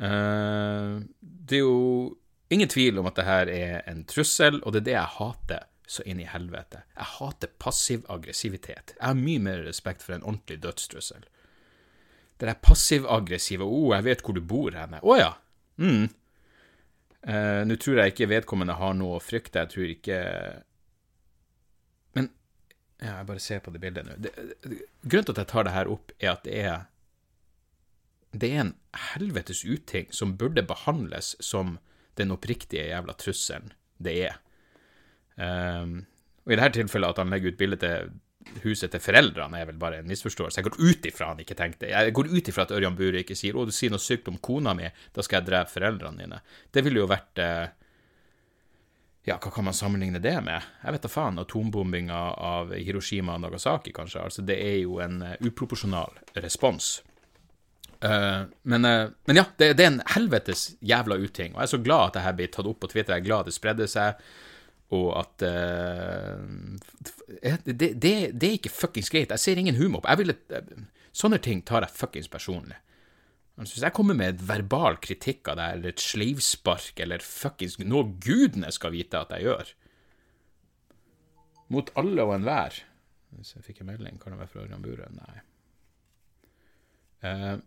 Uh, 0.00 1.02
det 1.20 1.58
er 1.58 1.64
jo 1.64 2.16
ingen 2.50 2.70
tvil 2.70 3.00
om 3.00 3.08
at 3.10 3.18
det 3.18 3.26
her 3.26 3.50
er 3.52 3.74
en 3.90 4.04
trussel, 4.08 4.62
og 4.62 4.74
det 4.74 4.82
er 4.82 4.88
det 4.88 4.96
jeg 4.96 5.14
hater 5.18 5.66
så 5.90 6.06
inn 6.06 6.22
i 6.22 6.28
helvete. 6.30 6.84
Jeg 6.94 7.08
hater 7.16 7.50
passiv 7.58 8.06
aggressivitet. 8.12 8.94
Jeg 8.96 9.02
har 9.02 9.18
mye 9.18 9.42
mer 9.42 9.64
respekt 9.66 10.04
for 10.06 10.14
en 10.14 10.26
ordentlig 10.26 10.60
dødstrussel. 10.62 11.26
Det 12.40 12.48
der 12.48 12.56
passiv-aggressive 12.62 13.64
'Å, 13.64 13.68
oh, 13.68 13.94
jeg 13.96 14.04
vet 14.04 14.22
hvor 14.24 14.34
du 14.34 14.40
bor 14.40 14.72
henne'. 14.72 15.02
Å 15.02 15.10
oh, 15.10 15.18
ja. 15.18 15.32
Mm. 15.80 16.08
Uh, 17.24 17.62
Nå 17.68 17.76
tror 17.80 18.00
jeg 18.00 18.14
ikke 18.14 18.30
vedkommende 18.30 18.78
har 18.78 18.94
noe 18.96 19.18
å 19.18 19.24
frykte. 19.24 19.64
Jeg 19.64 19.72
tror 19.74 19.90
ikke 19.94 20.20
Men 22.16 22.30
ja, 23.00 23.18
jeg 23.18 23.28
bare 23.32 23.44
ser 23.44 23.64
på 23.64 23.72
det 23.74 23.82
bildet 23.82 24.08
nå. 24.08 24.16
Grunnen 24.20 25.28
til 25.28 25.34
at 25.34 25.42
jeg 25.44 25.52
tar 25.52 25.68
det 25.68 25.76
her 25.76 25.92
opp, 25.92 26.14
er 26.20 26.34
at 26.34 26.46
det 26.46 26.62
er 26.62 26.86
det 28.30 28.52
er 28.52 28.60
en 28.62 28.74
helvetes 29.10 29.64
uting 29.66 30.06
som 30.14 30.36
burde 30.38 30.62
behandles 30.62 31.32
som 31.42 31.78
den 32.14 32.30
oppriktige 32.30 32.86
jævla 32.86 33.16
trusselen 33.18 33.72
det 33.98 34.14
er. 34.28 34.36
Um, 35.34 36.04
og 36.46 36.54
i 36.54 36.58
dette 36.58 36.78
tilfellet 36.78 37.10
at 37.10 37.20
han 37.22 37.32
legger 37.32 37.52
ut 37.52 37.58
bilde 37.58 37.78
til 37.82 38.12
huset 38.64 38.92
til 38.92 39.02
foreldrene, 39.02 39.60
er 39.60 39.68
vel 39.68 39.78
bare 39.80 40.00
en 40.00 40.08
misforståelse. 40.10 40.60
Jeg 40.60 40.68
går 40.68 40.78
ut 40.80 41.08
ifra 41.10 41.30
han 41.32 41.42
ikke 41.42 41.56
tenkte 41.58 41.90
Jeg 41.90 42.14
går 42.16 42.30
ut 42.30 42.48
ifra 42.50 42.66
at 42.66 42.72
Ørjan 42.76 42.96
Bure 42.98 43.22
ikke 43.22 43.36
sier 43.38 43.54
'Å, 43.54 43.66
du 43.66 43.72
sier 43.72 43.90
noe 43.90 44.02
sykt 44.02 44.28
om 44.28 44.38
kona 44.38 44.74
mi, 44.74 44.88
da 45.14 45.22
skal 45.22 45.40
jeg 45.40 45.50
drepe 45.50 45.70
foreldrene 45.70 46.24
dine'. 46.24 46.40
Det 46.72 46.84
ville 46.84 47.00
jo 47.00 47.10
vært 47.10 47.38
eh, 47.38 47.68
Ja, 49.28 49.36
hva 49.36 49.50
kan 49.52 49.64
man 49.64 49.74
sammenligne 49.76 50.18
det 50.18 50.40
med? 50.42 50.62
Jeg 50.82 50.92
vet 50.92 51.02
da 51.02 51.08
faen. 51.08 51.38
Atombombinga 51.38 52.20
av 52.40 52.72
Hiroshima 52.72 53.34
og 53.34 53.42
Nagasaki, 53.42 53.92
kanskje. 53.92 54.22
Altså, 54.24 54.42
det 54.42 54.56
er 54.56 54.78
jo 54.80 54.96
en 54.98 55.20
uh, 55.22 55.34
uproporsjonal 55.44 56.16
respons. 56.40 57.02
Uh, 58.00 58.48
men, 58.62 58.84
uh, 58.84 59.12
men, 59.28 59.36
ja, 59.36 59.44
det, 59.60 59.74
det, 59.76 59.84
er 59.84 59.92
en 59.92 60.02
helvetes 60.16 60.70
jævla 60.80 61.20
uting. 61.20 61.52
Og 61.52 61.60
jeg 61.60 61.68
er 61.68 61.74
så 61.74 61.82
glad 61.84 62.06
at 62.06 62.16
det 62.16 62.24
her 62.24 62.38
blir 62.40 62.48
tatt 62.48 62.66
opp 62.66 62.80
på 62.80 62.88
Twitter. 62.88 63.12
Jeg 63.12 63.20
er 63.20 63.28
glad 63.28 63.44
det 63.44 63.54
spredde 63.54 63.86
seg 63.92 64.16
og 64.90 65.08
at 65.20 65.44
uh, 65.46 66.40
det, 67.64 67.74
det, 67.74 68.14
det, 68.34 68.46
er 68.46 68.56
ikke 68.58 68.72
fuckings 68.74 69.10
greit. 69.12 69.30
Jeg 69.30 69.42
ser 69.42 69.60
ingen 69.60 69.78
humor 69.78 70.02
på 70.02 70.16
ville, 70.18 70.36
Sånne 71.10 71.40
ting 71.42 71.62
tar 71.66 71.82
jeg 71.82 71.94
fuckings 71.94 72.30
personlig. 72.30 72.76
Altså, 73.60 73.74
hvis 73.74 73.84
jeg 73.84 73.94
kommer 73.94 74.16
med 74.16 74.34
et 74.34 74.44
verbal 74.48 74.96
kritikk 75.02 75.50
av 75.52 75.58
deg, 75.60 75.76
eller 75.76 75.92
et 75.92 76.02
sleivspark, 76.02 76.94
eller 77.02 77.24
fuckings 77.24 77.76
noe 77.82 78.06
gudene 78.22 78.70
skal 78.72 78.94
vite 78.94 79.20
at 79.20 79.34
jeg 79.36 79.50
gjør 79.50 79.74
Mot 81.70 81.90
alle 82.00 82.24
og 82.24 82.32
enhver 82.34 82.78
Hvis 83.36 83.52
jeg 83.54 83.66
fikk 83.66 83.82
en 83.82 83.90
melding, 83.92 84.16
kan 84.22 84.32
det 84.32 84.40
være 84.40 84.52
fra 84.54 84.62
Ørjan 84.64 84.86
Bure? 84.86 85.10
Nei. 85.14 85.42
Uh, 87.20 87.58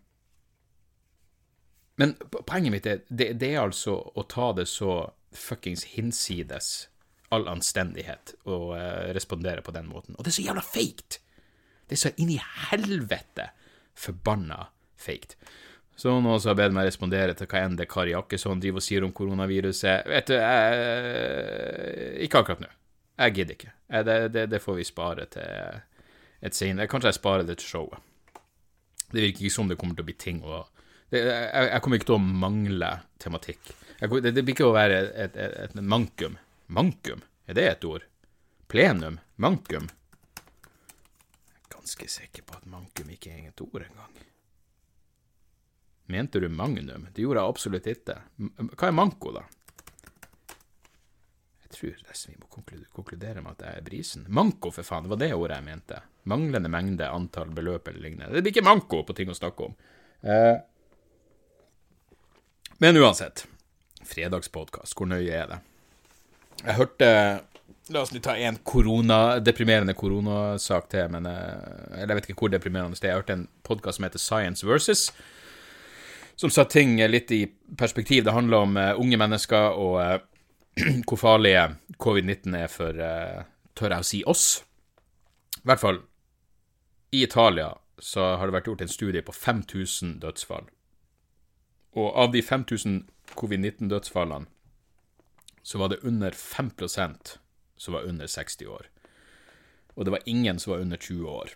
men 2.01 2.15
poenget 2.33 2.73
mitt 2.73 2.87
er 2.89 3.03
det, 3.07 3.35
det, 3.37 3.51
er 3.53 3.61
altså 3.61 3.93
å 3.93 4.23
ta 4.25 4.49
det 4.57 4.65
så 4.71 5.13
fuckings 5.37 5.85
hinsides 5.93 6.71
all 7.33 7.49
anstendighet 7.51 8.35
å 8.45 8.59
uh, 8.75 9.09
respondere 9.15 9.63
på 9.65 9.73
den 9.75 9.89
måten. 9.89 10.17
Og 10.17 10.25
det 10.25 10.33
er 10.33 10.39
så 10.39 10.47
jævla 10.47 10.63
feigt! 10.65 11.19
Det 11.87 11.97
er 11.97 12.01
så 12.05 12.13
inn 12.21 12.31
i 12.33 12.39
helvete 12.69 13.49
forbanna 13.99 14.67
feigt. 14.99 15.35
Så 15.95 16.09
noen 16.09 16.39
som 16.41 16.53
har 16.53 16.57
bedt 16.57 16.73
meg 16.73 16.87
respondere 16.87 17.35
til 17.37 17.49
hva 17.49 17.61
enn 17.61 17.75
det 17.77 17.85
Kari 17.91 18.15
Jakkesson 18.15 18.61
driver 18.63 18.81
og 18.81 18.85
sier 18.85 19.05
om 19.05 19.11
koronaviruset 19.13 20.07
Vet 20.09 20.31
du, 20.31 20.37
jeg, 20.39 22.15
ikke 22.25 22.41
akkurat 22.41 22.63
nå. 22.63 22.69
Jeg 23.21 23.35
gidder 23.37 23.57
ikke. 23.59 23.73
Jeg, 23.93 24.07
det, 24.07 24.15
det, 24.33 24.45
det, 24.55 24.61
får 24.63 24.79
vi 24.79 24.87
spare 24.89 25.27
til 25.35 25.83
et 26.43 26.57
senere 26.57 26.89
Kanskje 26.89 27.11
jeg 27.11 27.19
sparer 27.19 27.45
det 27.45 27.59
til 27.61 27.75
showet. 27.75 28.09
Det 29.13 29.21
virker 29.21 29.45
ikke 29.45 29.53
som 29.53 29.69
det 29.69 29.77
kommer 29.77 29.99
til 29.99 30.07
å 30.07 30.09
bli 30.09 30.17
ting 30.17 30.41
å 30.41 30.63
jeg, 31.13 31.29
jeg, 31.29 31.81
kommer 31.85 31.99
ikke 31.99 32.07
til 32.09 32.15
å 32.15 32.23
mangle 32.41 32.87
tematikk. 33.21 33.67
Jeg, 33.99 34.09
det, 34.25 34.31
det 34.33 34.41
blir 34.41 34.55
ikke 34.55 34.65
å 34.65 34.73
være 34.73 34.95
et, 35.13 35.35
et, 35.37 35.57
et 35.67 35.75
mankum 35.77 36.39
Mankum? 36.67 37.21
Er 37.45 37.53
det 37.53 37.67
et 37.67 37.85
ord? 37.85 38.05
Plenum? 38.67 39.19
Mankum? 39.35 39.89
Jeg 41.47 41.59
er 41.59 41.73
ganske 41.75 42.07
sikker 42.09 42.45
på 42.47 42.57
at 42.57 42.69
mankum 42.69 43.09
ikke 43.11 43.31
er 43.31 43.41
eget 43.43 43.61
ord 43.65 43.83
engang. 43.83 44.21
Mente 46.05 46.39
du 46.39 46.49
magnum? 46.49 47.07
Det 47.13 47.23
gjorde 47.23 47.41
jeg 47.41 47.49
absolutt 47.55 47.87
ikke. 47.87 48.15
Hva 48.75 48.87
er 48.89 48.95
manko, 48.95 49.31
da? 49.35 49.43
Jeg 51.63 51.71
tror 51.75 52.01
nesten 52.09 52.35
vi 52.35 52.41
må 52.41 52.49
konkludere 52.93 53.41
med 53.41 53.55
at 53.55 53.63
jeg 53.65 53.79
er 53.79 53.87
brisen. 53.87 54.27
Manko, 54.27 54.71
for 54.75 54.85
faen, 54.85 55.07
det 55.07 55.13
var 55.13 55.21
det 55.23 55.31
ordet 55.33 55.57
jeg 55.57 55.67
mente. 55.69 56.01
Manglende 56.29 56.71
mengde, 56.71 57.07
antall, 57.09 57.51
beløp 57.55 57.87
eller 57.89 58.03
lignende. 58.03 58.31
Det 58.35 58.43
blir 58.43 58.53
ikke 58.55 58.67
manko 58.67 59.01
på 59.07 59.15
ting 59.17 59.31
å 59.31 59.37
snakke 59.37 59.69
om. 59.69 59.75
Eh. 60.21 60.55
Men 62.83 62.99
uansett. 62.99 63.47
Fredagspodkast, 64.03 64.95
hvor 64.99 65.07
nøye 65.09 65.31
er 65.31 65.49
det? 65.49 65.59
Jeg 66.63 66.79
hørte 66.79 67.07
La 67.91 67.99
oss 67.99 68.13
ta 68.23 68.37
en 68.39 68.55
korona, 68.63 69.39
deprimerende 69.43 69.93
koronasak 69.93 70.85
til, 70.89 71.09
men 71.11 71.25
eh, 71.27 71.97
Eller 71.99 72.13
jeg 72.13 72.19
vet 72.19 72.29
ikke 72.29 72.39
hvor 72.39 72.51
deprimerende 72.53 72.95
det 72.95 73.09
er. 73.09 73.11
Jeg 73.11 73.21
hørte 73.21 73.35
en 73.35 73.47
podkast 73.67 73.99
som 73.99 74.05
heter 74.07 74.21
Science 74.23 74.67
Versus, 74.67 75.11
som 76.39 76.49
sa 76.49 76.63
ting 76.63 76.95
litt 77.11 77.31
i 77.31 77.41
perspektiv. 77.77 78.23
Det 78.23 78.33
handler 78.33 78.57
om 78.57 78.77
uh, 78.77 78.93
unge 78.99 79.19
mennesker 79.19 79.75
og 79.75 79.99
uh, 79.99 80.15
hvor 81.07 81.19
farlige 81.19 81.75
covid-19 81.99 82.55
er 82.57 82.71
for, 82.71 82.95
uh, 82.95 83.43
tør 83.75 83.97
jeg 83.97 84.05
å 84.05 84.07
si, 84.07 84.23
oss. 84.25 84.63
I 85.59 85.67
hvert 85.67 85.83
fall 85.83 85.99
i 87.11 87.25
Italia 87.27 87.73
så 87.99 88.37
har 88.39 88.47
det 88.47 88.55
vært 88.55 88.71
gjort 88.71 88.87
en 88.87 88.95
studie 88.95 89.21
på 89.21 89.35
5000 89.35 90.17
dødsfall. 90.23 90.71
Og 91.99 92.09
av 92.15 92.31
de 92.33 92.41
5000 92.41 93.03
covid-19-dødsfallene 93.35 94.47
så 95.63 95.79
var 95.79 95.93
det 95.93 96.03
under 96.03 96.31
5% 96.31 97.37
som 97.77 97.95
var 97.95 98.07
under 98.07 98.27
60 98.27 98.67
år. 98.67 98.89
Og 99.93 100.05
det 100.05 100.11
var 100.11 100.25
ingen 100.25 100.59
som 100.59 100.75
var 100.75 100.83
under 100.83 100.97
20 100.97 101.29
år. 101.29 101.53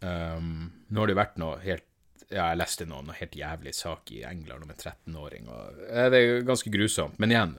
Um, 0.00 0.70
nå 0.88 1.02
har 1.02 1.10
det 1.10 1.18
vært 1.18 1.40
noe 1.40 1.58
helt 1.60 1.86
ja, 2.30 2.44
jeg 2.52 2.60
leste 2.60 2.86
noe, 2.86 3.02
noe 3.02 3.16
helt 3.18 3.34
jævlig 3.34 3.72
sak 3.74 4.12
i 4.14 4.20
England 4.22 4.62
om 4.62 4.70
en 4.70 4.78
13-åring. 4.78 5.48
Det 5.90 6.18
er 6.20 6.44
ganske 6.46 6.70
grusomt. 6.70 7.16
Men 7.18 7.34
igjen, 7.34 7.54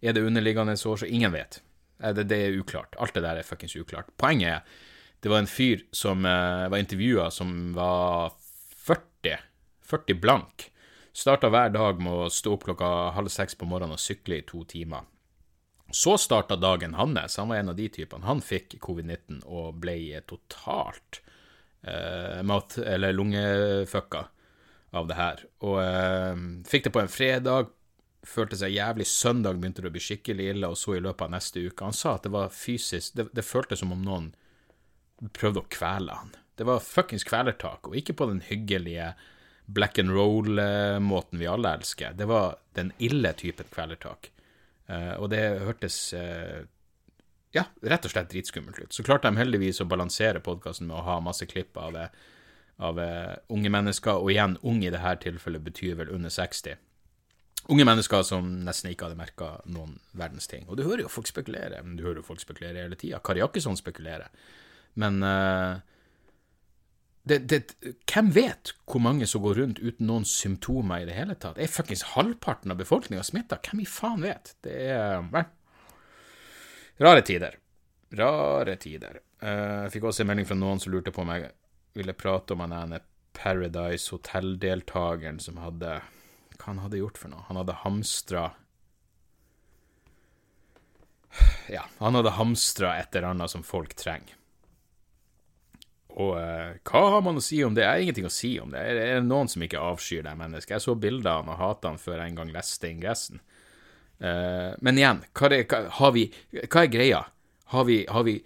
er 0.00 0.16
det 0.16 0.24
underliggende 0.24 0.72
år, 0.72 1.02
så 1.02 1.08
ingen 1.08 1.34
vet. 1.34 1.60
Det, 2.00 2.24
det, 2.30 2.38
er 2.46 2.56
uklart. 2.56 2.96
Alt 2.96 3.18
det 3.18 3.26
der 3.26 3.42
er 3.42 3.44
fuckings 3.44 3.76
uklart. 3.76 4.08
Poenget 4.16 4.54
er, 4.54 4.86
det 5.20 5.28
var 5.28 5.42
en 5.42 5.50
fyr 5.50 5.84
som 5.92 6.24
uh, 6.24 6.70
var 6.72 6.80
intervjua 6.80 7.28
som 7.34 7.74
var 7.76 8.32
40, 8.88 9.36
40 9.84 10.20
blank. 10.22 10.69
Starta 11.12 11.50
hver 11.50 11.72
dag 11.74 12.02
med 12.02 12.12
å 12.12 12.28
stå 12.30 12.54
opp 12.54 12.68
klokka 12.68 12.90
halv 13.16 13.32
seks 13.32 13.56
på 13.58 13.66
morgenen 13.66 13.96
og 13.96 14.02
sykle 14.02 14.40
i 14.40 14.46
to 14.46 14.62
timer. 14.68 15.08
Så 15.90 16.14
starta 16.18 16.56
dagen 16.56 16.94
hans. 16.94 17.36
Han 17.36 17.48
var 17.50 17.56
en 17.56 17.72
av 17.72 17.76
de 17.76 17.88
typene. 17.90 18.26
Han 18.26 18.42
fikk 18.44 18.78
covid-19 18.82 19.42
og 19.50 19.80
ble 19.82 20.20
totalt 20.30 21.18
eh, 21.82 22.42
mat- 22.46 22.78
eller 22.78 23.12
lungefucka 23.12 24.28
av 24.94 25.08
det 25.10 25.18
her. 25.18 25.42
Og 25.66 25.80
eh, 25.82 26.44
fikk 26.70 26.86
det 26.86 26.94
på 26.94 27.02
en 27.02 27.10
fredag. 27.10 27.72
Følte 28.22 28.60
seg 28.60 28.76
jævlig. 28.76 29.08
Søndag 29.10 29.58
begynte 29.58 29.82
det 29.82 29.90
å 29.90 29.96
bli 29.96 30.04
skikkelig 30.04 30.46
ille, 30.52 30.70
og 30.70 30.78
så 30.78 30.94
i 30.94 31.02
løpet 31.02 31.26
av 31.26 31.34
neste 31.34 31.64
uke. 31.66 31.88
Han 31.88 31.96
sa 31.96 32.14
at 32.14 32.28
det 32.28 32.34
var 32.36 32.54
fysisk 32.54 33.16
Det, 33.18 33.26
det 33.34 33.46
føltes 33.46 33.82
som 33.82 33.96
om 33.96 34.06
noen 34.06 34.30
prøvde 35.36 35.64
å 35.64 35.70
kvele 35.72 36.14
han. 36.22 36.32
Det 36.56 36.66
var 36.68 36.84
fuckings 36.84 37.24
kvelertak, 37.26 37.88
og 37.88 37.96
ikke 37.96 38.14
på 38.20 38.28
den 38.30 38.42
hyggelige 38.44 39.14
black 39.74 39.98
and 39.98 40.10
roll-måten 40.10 41.38
vi 41.38 41.46
alle 41.46 41.74
elsker. 41.78 42.12
Det 42.18 42.26
var 42.26 42.56
den 42.74 42.92
ille 42.98 43.32
typen 43.32 43.68
kvelertak. 43.70 44.30
Uh, 44.90 45.14
og 45.22 45.30
det 45.30 45.42
hørtes 45.62 45.98
uh, 46.18 46.66
ja, 47.54 47.64
rett 47.82 48.06
og 48.06 48.12
slett 48.12 48.30
dritskummelt 48.32 48.80
ut. 48.80 48.92
Så 48.94 49.04
klarte 49.06 49.30
de 49.30 49.38
heldigvis 49.38 49.82
å 49.82 49.88
balansere 49.90 50.42
podkasten 50.42 50.88
med 50.90 50.98
å 50.98 51.06
ha 51.06 51.18
masse 51.22 51.46
klipp 51.50 51.78
av, 51.78 51.98
av 52.82 52.98
uh, 52.98 53.34
unge 53.54 53.70
mennesker, 53.70 54.18
og 54.18 54.32
igjen, 54.34 54.56
ung 54.66 54.82
i 54.82 54.90
dette 54.90 55.16
tilfellet 55.26 55.66
betyr 55.66 55.98
vel 56.02 56.10
under 56.16 56.34
60. 56.34 56.80
Unge 57.70 57.86
mennesker 57.86 58.24
som 58.26 58.48
nesten 58.66 58.90
ikke 58.90 59.06
hadde 59.06 59.20
merka 59.20 59.52
noen 59.70 59.94
verdens 60.18 60.50
ting. 60.50 60.66
Og 60.66 60.80
du 60.80 60.86
hører 60.88 61.04
jo 61.04 61.12
folk 61.12 61.30
spekulere, 61.30 61.84
men 61.86 61.94
du 61.98 62.02
hører 62.08 62.24
jo 62.24 62.26
folk 62.26 62.42
spekulere 62.42 62.82
hele 62.82 62.98
tida. 62.98 63.20
Kari 63.22 63.44
Jakkesson 63.44 63.78
spekulerer. 63.78 64.32
Men 64.98 65.20
det, 67.22 67.38
det, 67.52 67.60
hvem 68.08 68.30
vet 68.32 68.72
hvor 68.88 69.02
mange 69.04 69.26
som 69.28 69.42
går 69.44 69.58
rundt 69.60 69.80
uten 69.82 70.08
noen 70.08 70.24
symptomer 70.24 71.02
i 71.02 71.08
det 71.08 71.16
hele 71.18 71.36
tatt? 71.36 71.58
Er 71.60 71.70
fuckings 71.70 72.06
halvparten 72.14 72.72
av 72.72 72.80
befolkninga 72.80 73.24
smitta? 73.26 73.60
Hvem 73.60 73.82
i 73.84 73.88
faen 73.88 74.24
vet? 74.24 74.54
Det 74.64 74.76
er 74.94 75.20
Nei. 75.28 75.44
Rare 77.00 77.24
tider. 77.24 77.56
Rare 78.16 78.76
tider. 78.80 79.20
Uh, 79.40 79.86
jeg 79.86 79.92
fikk 79.96 80.08
også 80.08 80.24
en 80.24 80.32
melding 80.32 80.48
fra 80.48 80.58
noen 80.58 80.80
som 80.82 80.92
lurte 80.92 81.12
på 81.14 81.22
om 81.22 81.32
jeg 81.32 81.52
ville 81.96 82.16
prate 82.16 82.56
om 82.56 82.64
han 82.64 82.74
ene 82.76 83.02
Paradise 83.36 84.10
Hotel-deltakeren 84.12 85.38
som 85.40 85.60
hadde 85.62 86.00
Hva 86.58 86.66
han 86.66 86.82
hadde 86.82 87.00
gjort 87.00 87.20
for 87.20 87.32
noe? 87.32 87.44
Han 87.48 87.60
hadde 87.60 87.78
hamstra 87.84 88.50
Ja, 91.70 91.86
han 92.00 92.18
hadde 92.18 92.34
hamstra 92.36 92.96
et 92.98 93.14
eller 93.14 93.30
annet 93.30 93.52
som 93.52 93.62
folk 93.64 93.94
trenger. 93.94 94.34
Og 96.18 96.34
eh, 96.40 96.78
hva 96.90 97.02
har 97.14 97.22
man 97.24 97.38
å 97.38 97.44
si 97.44 97.60
om 97.64 97.74
det? 97.76 97.84
Jeg 97.84 97.90
har 97.90 98.04
ingenting 98.04 98.28
å 98.28 98.34
si 98.34 98.52
om 98.62 98.72
det. 98.72 98.82
Er 98.82 98.98
det 98.98 99.26
noen 99.26 99.50
som 99.50 99.62
ikke 99.64 99.82
avskyr 99.82 100.24
det 100.26 100.36
mennesket? 100.38 100.76
Jeg 100.76 100.84
så 100.86 100.96
bilder 100.98 101.30
av 101.32 101.42
han 101.44 101.52
og 101.54 101.60
hater 101.60 101.92
han 101.92 102.00
før 102.02 102.18
jeg 102.18 102.32
en 102.32 102.40
gang 102.40 102.54
leste 102.54 102.90
ingressen. 102.90 103.42
Eh, 104.20 104.70
men 104.84 105.00
igjen, 105.00 105.22
hva 105.36 105.52
er, 105.54 105.66
hva, 105.68 106.10
vi, 106.16 106.26
hva 106.60 106.84
er 106.84 106.92
greia? 106.92 107.20
Har 107.74 107.86
vi, 107.88 108.02
har 108.10 108.26
vi, 108.26 108.40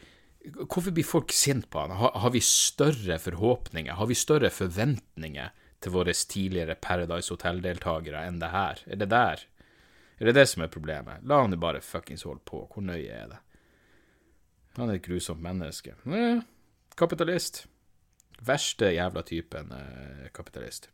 Hvorfor 0.45 0.93
blir 0.93 1.07
folk 1.09 1.33
sinte 1.33 1.71
på 1.73 1.81
han? 1.81 1.95
Har, 1.97 2.13
har, 2.21 2.33
vi 2.35 2.43
større 2.45 3.17
forhåpninger? 3.19 3.97
Har 3.97 4.11
vi 4.11 4.19
større 4.19 4.51
forventninger 4.53 5.55
til 5.81 5.95
våre 5.95 6.13
tidligere 6.13 6.77
Paradise 6.77 7.33
Hotel-deltakere 7.33 8.27
enn 8.29 8.43
det 8.43 8.53
her? 8.53 8.83
Er 8.85 9.01
det 9.01 9.09
der? 9.13 9.47
Er 10.21 10.29
det 10.29 10.37
det 10.37 10.47
som 10.53 10.63
er 10.63 10.73
problemet? 10.73 11.25
La 11.25 11.41
han 11.41 11.57
jo 11.57 11.63
bare 11.63 11.81
fuckings 11.83 12.27
holde 12.29 12.45
på. 12.45 12.67
Hvor 12.69 12.85
nøye 12.85 13.09
er 13.09 13.33
det? 13.33 13.41
Han 14.77 14.91
er 14.91 14.99
et 14.99 15.07
grusomt 15.07 15.43
menneske. 15.43 15.95
Ja, 16.05 16.43
kapitalist. 16.99 17.65
Verste 18.45 18.91
jævla 18.95 19.23
typen 19.27 19.73
eh, 19.73 20.27
kapitalist. 20.35 20.91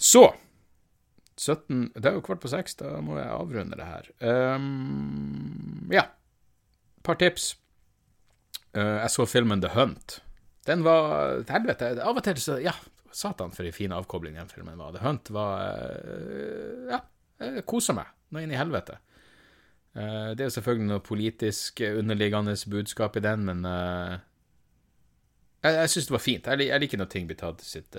Så 0.00 0.30
17 1.40 1.92
Det 1.94 2.06
er 2.06 2.18
jo 2.18 2.24
kvart 2.24 2.42
på 2.42 2.50
seks, 2.52 2.76
da 2.76 2.98
må 3.00 3.16
jeg 3.16 3.28
avrunde 3.32 3.76
det 3.78 3.86
her. 3.86 4.08
Um, 4.56 5.88
ja. 5.92 6.04
Par 7.04 7.16
tips. 7.20 7.54
Uh, 8.76 9.00
jeg 9.00 9.10
så 9.10 9.26
filmen 9.26 9.62
The 9.62 9.72
Hunt. 9.72 10.18
Den 10.68 10.84
var 10.84 11.40
Helvete. 11.48 11.94
Av 12.04 12.16
og 12.16 12.24
til 12.24 12.40
så 12.40 12.58
Ja, 12.60 12.74
satan 13.12 13.54
for 13.56 13.64
en 13.64 13.76
fin 13.76 13.92
avkobling 13.96 14.36
den 14.36 14.52
filmen 14.52 14.76
var. 14.78 14.92
The 14.92 15.04
Hunt 15.06 15.32
var 15.32 15.64
uh, 16.04 16.90
Ja, 16.92 17.00
jeg 17.40 17.64
kosa 17.68 17.96
meg 17.96 18.12
Nå 18.30 18.44
inn 18.44 18.52
i 18.52 18.60
helvete. 18.60 19.00
Uh, 19.96 20.36
det 20.36 20.44
er 20.44 20.50
jo 20.50 20.56
selvfølgelig 20.58 20.90
noe 20.92 21.02
politisk 21.02 21.80
underliggende 21.88 22.52
budskap 22.70 23.16
i 23.16 23.24
den, 23.24 23.48
men 23.48 23.64
jeg, 25.64 25.74
jeg 25.76 25.92
syns 25.92 26.10
det 26.10 26.16
var 26.16 26.24
fint. 26.24 26.50
Jeg, 26.50 26.68
jeg 26.70 26.82
liker 26.84 27.00
når 27.00 27.10
ting 27.12 27.26
blir 27.28 27.38
tatt 27.40 27.60
til 27.62 27.72
sitt 27.78 27.98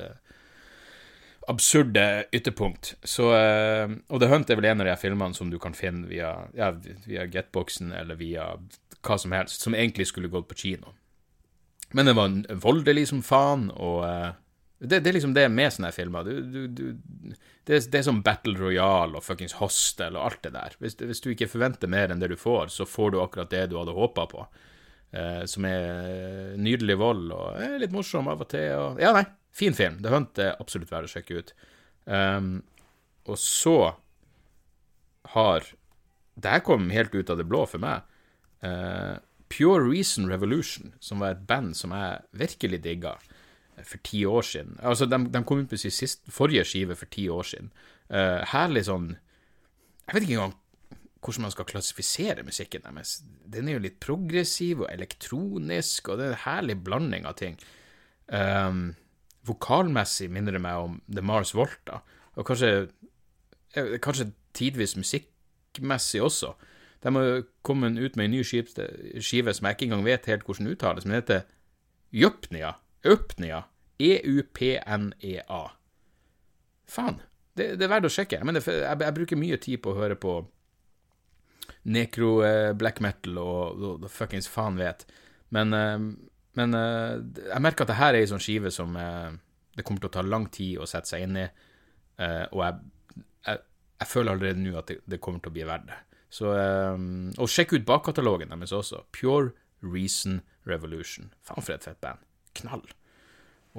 absurde 1.47 2.25
ytterpunkt. 2.31 2.95
Så, 3.03 3.31
uh, 3.33 3.91
og 4.09 4.21
The 4.21 4.29
Hunt 4.31 4.49
er 4.49 4.59
vel 4.59 4.69
en 4.71 4.83
av 4.83 4.91
de 4.91 4.97
filmene 5.01 5.37
som 5.37 5.51
du 5.51 5.57
kan 5.61 5.75
finne 5.77 6.07
via, 6.09 6.33
ja, 6.57 6.71
via 7.07 7.27
Getboxen 7.29 7.93
eller 7.95 8.19
via 8.19 8.53
hva 9.01 9.17
som 9.17 9.33
helst, 9.33 9.63
som 9.63 9.75
egentlig 9.77 10.09
skulle 10.11 10.31
gått 10.31 10.49
på 10.51 10.59
kino. 10.65 10.95
Men 11.91 12.07
den 12.07 12.15
var 12.15 12.61
voldelig 12.63 13.09
som 13.09 13.23
faen, 13.25 13.69
og 13.73 14.05
uh, 14.05 14.31
det, 14.79 15.01
det, 15.01 15.11
er 15.11 15.17
liksom 15.19 15.35
det 15.37 15.47
med 15.53 15.73
sånne 15.73 15.91
filmer. 15.93 16.25
Du, 16.25 16.41
du, 16.41 16.61
du, 16.67 17.35
det, 17.67 17.75
er, 17.75 17.83
det, 17.83 17.99
er 17.99 18.07
som 18.07 18.23
Battle 18.25 18.55
Royale 18.57 19.17
og 19.17 19.25
fuckings 19.25 19.57
Hostel 19.59 20.17
og 20.17 20.29
alt 20.29 20.43
det 20.45 20.55
der. 20.55 20.77
Hvis, 20.81 20.97
hvis, 21.01 21.21
du 21.21 21.33
ikke 21.33 21.51
forventer 21.51 21.91
mer 21.91 22.13
enn 22.13 22.21
det 22.21 22.31
du 22.31 22.37
får, 22.39 22.71
så 22.73 22.87
får 22.89 23.13
du 23.13 23.21
akkurat 23.21 23.51
det 23.53 23.67
du 23.71 23.77
hadde 23.81 23.97
håpa 23.97 24.29
på. 24.31 24.45
Uh, 25.11 25.43
som 25.49 25.65
er 25.67 26.53
nydelig 26.55 26.95
vold 27.01 27.33
og 27.35 27.57
er 27.59 27.81
litt 27.81 27.91
morsom 27.91 28.29
av 28.31 28.45
og 28.45 28.47
til. 28.53 28.69
Og, 28.79 29.01
ja, 29.03 29.11
nei, 29.15 29.25
Fin 29.51 29.73
film. 29.73 29.99
The 30.03 30.11
Hunt 30.13 30.39
er 30.39 30.55
absolutt 30.63 30.91
verdt 30.91 31.09
å 31.09 31.11
sjekke 31.11 31.41
ut. 31.41 31.51
Um, 32.05 32.61
og 33.27 33.37
så 33.39 33.93
har 35.35 35.67
Det 36.41 36.49
her 36.49 36.63
kom 36.65 36.87
helt 36.89 37.13
ut 37.13 37.29
av 37.29 37.37
det 37.37 37.45
blå 37.45 37.65
for 37.67 37.83
meg. 37.83 38.07
Uh, 38.63 39.19
Pure 39.51 39.83
Reason 39.83 40.29
Revolution, 40.31 40.93
som 41.03 41.19
var 41.19 41.35
et 41.35 41.43
band 41.45 41.75
som 41.75 41.91
jeg 41.91 42.23
virkelig 42.31 42.79
digga 42.85 43.17
for 43.83 43.99
ti 44.07 44.23
år 44.25 44.45
siden. 44.47 44.77
Altså, 44.79 45.05
de, 45.05 45.19
de 45.27 45.43
kom 45.43 45.61
ut 45.61 45.69
på 45.69 45.77
sin 45.77 46.31
forrige 46.31 46.63
skive 46.65 46.95
for 46.95 47.11
ti 47.11 47.27
år 47.29 47.43
siden. 47.51 47.69
Uh, 48.07 48.41
herlig 48.47 48.85
sånn 48.87 49.13
Jeg 50.07 50.15
vet 50.15 50.23
ikke 50.25 50.37
engang 50.39 50.55
hvordan 51.21 51.45
man 51.45 51.53
skal 51.53 51.67
klassifisere 51.69 52.43
musikken 52.43 52.83
deres. 52.85 53.19
Den 53.45 53.69
er 53.69 53.77
jo 53.77 53.83
litt 53.83 53.99
progressiv 54.01 54.83
og 54.85 54.89
elektronisk, 54.89 56.09
og 56.09 56.17
det 56.17 56.25
er 56.25 56.33
en 56.33 56.43
herlig 56.47 56.77
blanding 56.85 57.27
av 57.29 57.37
ting. 57.37 57.59
Um, 58.31 58.95
vokalmessig 59.45 60.31
minner 60.33 60.57
det 60.57 60.63
meg 60.63 60.81
om 60.81 60.97
The 61.11 61.23
Mars 61.25 61.53
Volta, 61.57 62.01
og 62.37 62.47
kanskje, 62.47 62.89
kanskje 64.01 64.31
tidvis 64.57 64.95
musikkmessig 64.97 66.23
også. 66.25 66.53
De 67.01 67.13
har 67.15 67.43
kommet 67.65 67.97
ut 67.97 68.15
med 68.15 68.29
en 68.29 68.35
ny 68.35 68.41
skive 68.45 69.53
som 69.53 69.67
jeg 69.67 69.77
ikke 69.77 69.89
engang 69.89 70.05
vet 70.05 70.29
helt 70.29 70.45
hvordan 70.45 70.69
uttales, 70.73 71.05
men 71.05 71.15
det 71.15 71.21
heter 71.23 71.41
Jøpnia. 72.11 72.75
Øpnia. 73.05 73.63
E-U-P-N-E-A. 74.01 75.61
Faen. 76.85 77.21
Det, 77.57 77.75
det, 77.77 77.85
er 77.85 77.91
verdt 77.91 78.07
å 78.07 78.11
sjekke. 78.13 78.39
Jeg, 78.39 78.47
mener, 78.47 78.63
jeg, 78.63 78.97
jeg, 79.03 79.15
bruker 79.17 79.39
mye 79.39 79.57
tid 79.61 79.81
på 79.83 79.91
å 79.91 79.97
høre 79.97 80.17
på 80.19 80.35
nekro 81.89 82.43
eh, 82.45 82.73
metal 83.01 83.39
og, 83.41 83.81
og, 83.81 84.03
og 84.05 84.11
fuckings 84.11 84.49
faen 84.49 84.77
vet. 84.77 85.05
Men, 85.49 85.73
eh, 85.73 85.97
men 86.59 86.75
uh, 86.75 87.17
jeg 87.47 87.63
merker 87.63 87.85
at 87.85 87.93
det 87.93 87.99
her 87.99 88.13
er 88.13 88.21
ei 88.21 88.29
sånn 88.29 88.43
skive 88.43 88.71
som 88.75 88.91
det 88.91 89.85
kommer 89.87 90.03
til 90.03 90.09
å 90.09 90.15
ta 90.17 90.23
lang 90.25 90.49
tid 90.51 90.81
å 90.83 90.87
sette 90.89 91.13
seg 91.13 91.23
inn 91.23 91.37
i, 91.39 91.45
og 92.51 92.59
jeg, 92.59 92.89
jeg, 93.47 93.61
jeg, 94.01 94.07
føler 94.11 94.33
allerede 94.33 94.59
nå 94.59 94.73
at 94.75 94.91
det, 94.91 94.97
det, 95.07 95.21
kommer 95.23 95.39
til 95.39 95.53
å 95.53 95.55
bli 95.55 95.63
verdt 95.69 95.87
det. 95.87 95.99
Så, 96.31 96.51
og 96.51 97.49
sjekk 97.49 97.77
ut 97.77 97.87
bakkatalogen 97.87 98.51
deres 98.51 98.75
også. 98.75 98.99
Pure 99.15 99.53
Reason 99.79 100.41
Revolution. 100.67 101.31
Faen 101.47 101.63
for 101.63 101.77
et 101.77 101.87
fett 101.87 102.03
band. 102.03 102.19
Knall. 102.59 102.83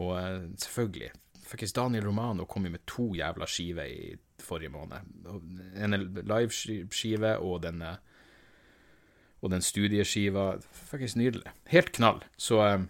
Og 0.01 0.17
selvfølgelig 0.65 1.13
Fuckings 1.53 1.73
Daniel 1.77 2.05
Romano 2.09 2.47
kom 2.49 2.65
jo 2.65 2.73
med 2.73 2.87
to 2.89 3.11
jævla 3.13 3.47
skiver 3.47 3.85
i 3.85 4.15
forrige 4.45 4.73
måned. 4.75 5.13
En 5.75 5.97
liveskive 6.23 7.37
og 7.41 7.63
denne 7.67 7.97
og 9.43 9.51
den 9.51 9.63
studieskiva 9.63 10.57
Faktisk 10.73 11.19
nydelig. 11.19 11.51
Helt 11.67 11.91
knall. 11.97 12.23
Så 12.39 12.61
um, 12.63 12.89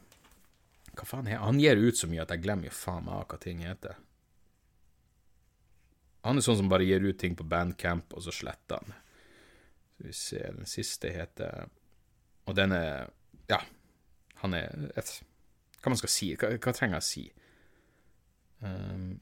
hva 0.92 1.06
faen 1.08 1.28
er 1.30 1.40
Han 1.40 1.60
gir 1.60 1.80
ut 1.80 1.96
så 1.96 2.08
mye 2.10 2.24
at 2.24 2.34
jeg 2.34 2.44
glemmer 2.44 2.68
jo 2.68 2.76
faen 2.76 3.06
meg 3.06 3.24
hva 3.30 3.38
ting 3.40 3.62
heter. 3.64 3.96
Han 6.22 6.38
er 6.38 6.44
sånn 6.44 6.60
som 6.60 6.68
bare 6.70 6.86
gir 6.86 7.02
ut 7.02 7.18
ting 7.18 7.34
på 7.34 7.46
Bandcamp, 7.48 8.12
og 8.14 8.22
så 8.22 8.34
sletter 8.34 8.78
han. 8.78 8.92
Skal 9.96 10.06
vi 10.06 10.12
se, 10.16 10.42
den 10.58 10.68
siste 10.68 11.10
heter 11.12 11.66
Og 12.46 12.56
den 12.56 12.72
er 12.74 13.10
Ja, 13.50 13.58
han 14.42 14.54
er 14.54 14.88
et, 14.96 15.10
Hva 15.82 15.92
man 15.92 16.00
skal 16.00 16.12
si? 16.12 16.32
Hva, 16.38 16.54
hva 16.56 16.72
trenger 16.74 16.98
jeg 16.98 17.04
å 17.04 17.08
si? 17.08 17.24
Um, 18.62 19.20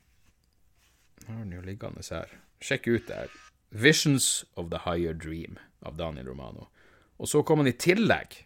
nå 1.26 1.34
har 1.34 1.44
den 1.44 1.56
jo 1.58 1.64
liggende 1.64 2.04
her. 2.10 2.36
Sjekk 2.60 2.88
ut 2.88 3.08
det 3.08 3.16
her. 3.22 3.38
Visions 3.70 4.44
of 4.56 4.70
the 4.70 4.82
Higher 4.84 5.14
Dream 5.14 5.58
av 5.86 5.96
Daniel 5.96 6.28
Romano. 6.28 6.68
Og 7.18 7.28
så 7.28 7.42
kom 7.42 7.60
han 7.60 7.70
i 7.70 7.76
tillegg 7.76 8.40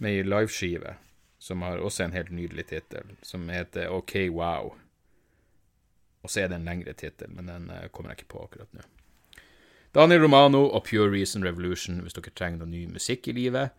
med 0.00 0.16
ei 0.16 0.24
liveskive 0.24 0.96
som 1.40 1.62
har 1.62 1.80
også 1.80 2.04
en 2.04 2.12
helt 2.12 2.30
nydelig 2.30 2.66
tittel, 2.68 3.16
som 3.22 3.48
heter 3.48 3.88
OK 3.88 4.14
Wow. 4.30 4.74
Og 6.22 6.30
så 6.30 6.42
er 6.42 6.48
det 6.48 6.58
en 6.60 6.68
lengre 6.68 6.92
tittel, 6.92 7.30
men 7.32 7.48
den 7.48 7.70
uh, 7.70 7.88
kommer 7.92 8.12
jeg 8.12 8.20
ikke 8.20 8.32
på 8.34 8.42
akkurat 8.44 8.74
nå. 8.76 8.84
Daniel 9.94 10.22
Romano 10.22 10.66
og 10.68 10.84
Pure 10.84 11.08
Reason 11.10 11.44
Revolution 11.44 12.02
hvis 12.04 12.14
dere 12.14 12.32
trenger 12.36 12.60
noe 12.60 12.70
ny 12.70 12.84
musikk 12.92 13.28
i 13.28 13.34
livet. 13.34 13.72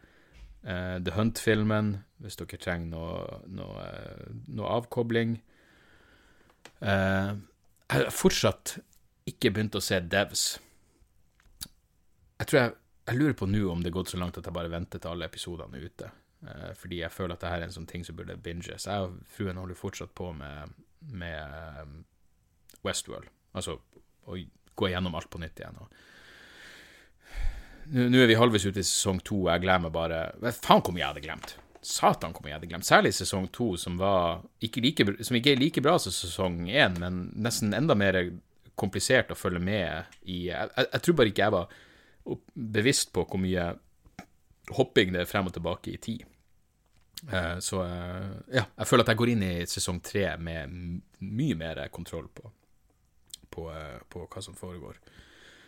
Uh, 0.66 0.98
The 1.06 1.14
Hunt-filmen 1.16 2.00
hvis 2.18 2.40
dere 2.42 2.58
trenger 2.58 2.90
noe, 2.96 3.42
noe, 3.46 3.86
uh, 3.86 4.34
noe 4.50 4.74
avkobling. 4.82 5.38
Jeg 6.82 7.94
har 7.94 8.14
fortsatt 8.16 8.78
ikke 9.30 9.52
begynt 9.54 9.76
å 9.78 9.84
se 9.84 10.00
Devs. 10.02 10.46
Jeg 12.42 12.50
tror 12.50 12.60
jeg 12.60 12.72
jeg 13.12 13.18
lurer 13.18 13.36
på 13.38 13.48
nå 13.50 13.64
om 13.72 13.82
det 13.82 13.90
er 13.92 13.98
gått 13.98 14.12
så 14.14 14.20
langt 14.22 14.38
at 14.40 14.48
jeg 14.48 14.56
bare 14.56 14.72
venter 14.72 15.02
til 15.02 15.12
alle 15.12 15.28
episodene 15.28 15.80
er 15.80 15.90
ute. 15.90 16.12
Uh, 16.42 16.72
fordi 16.78 17.02
jeg 17.02 17.14
føler 17.14 17.36
at 17.36 17.44
det 17.44 17.52
her 17.52 17.64
er 17.64 17.68
en 17.68 17.76
sånn 17.76 17.90
ting 17.90 18.06
som 18.08 18.18
burde 18.18 18.38
binges. 18.40 18.88
Jeg 18.88 19.08
og 19.08 19.18
fruen 19.30 19.60
holder 19.62 19.78
fortsatt 19.78 20.14
på 20.18 20.32
med, 20.38 20.78
med 21.12 21.58
um, 21.82 21.98
Westworld. 22.86 23.30
Altså 23.58 23.80
å 24.30 24.38
gå 24.78 24.92
gjennom 24.94 25.18
alt 25.18 25.30
på 25.34 25.42
nytt 25.42 25.60
igjen. 25.60 25.82
Nå 27.92 28.22
er 28.22 28.30
vi 28.30 28.38
halvveis 28.38 28.70
ute 28.70 28.80
i 28.80 28.86
sesong 28.86 29.20
to, 29.26 29.42
og 29.48 29.52
jeg 29.52 29.66
glemmer 29.66 29.92
bare 29.92 30.20
Faen 30.62 30.84
hvor 30.86 30.94
mye 30.94 31.02
jeg 31.02 31.10
hadde 31.12 31.26
glemt! 31.26 31.56
Satan 31.82 32.34
hvor 32.36 32.46
mye 32.46 32.54
jeg 32.54 32.60
hadde 32.60 32.70
glemt. 32.70 32.88
Særlig 32.88 33.14
sesong 33.18 33.48
to, 33.54 33.74
som, 33.80 33.98
ikke 34.62 34.84
like, 34.86 35.06
som 35.26 35.38
ikke 35.38 35.56
er 35.56 35.62
like 35.62 35.84
bra 35.84 35.98
som 36.00 36.14
sesong 36.14 36.68
én, 36.70 36.98
men 37.02 37.24
nesten 37.42 37.74
enda 37.78 37.98
mer 37.98 38.20
komplisert 38.80 39.34
å 39.34 39.38
følge 39.38 39.62
med 39.64 40.18
i. 40.24 40.48
Jeg, 40.50 40.70
jeg, 40.78 41.02
tror 41.02 41.18
bare 41.18 41.34
ikke 41.34 41.48
jeg 41.48 41.56
var 41.56 41.80
bevisst 42.54 43.12
på 43.14 43.26
hvor 43.26 43.42
mye 43.42 43.72
hopping 44.78 45.16
det 45.16 45.24
er 45.24 45.30
frem 45.30 45.50
og 45.50 45.56
tilbake 45.58 45.96
i 45.96 46.02
tid. 46.02 46.26
Eh, 47.32 47.58
så 47.60 47.84
eh, 47.86 48.30
ja, 48.58 48.66
jeg 48.78 48.90
føler 48.90 49.06
at 49.06 49.14
jeg 49.14 49.22
går 49.22 49.34
inn 49.34 49.46
i 49.46 49.54
sesong 49.70 50.02
tre 50.06 50.26
med 50.42 50.78
mye 51.22 51.58
mer 51.58 51.84
kontroll 51.94 52.30
på, 52.34 52.50
på, 53.50 53.68
eh, 53.74 54.00
på 54.10 54.26
hva 54.26 54.44
som 54.44 54.58
foregår. 54.58 54.98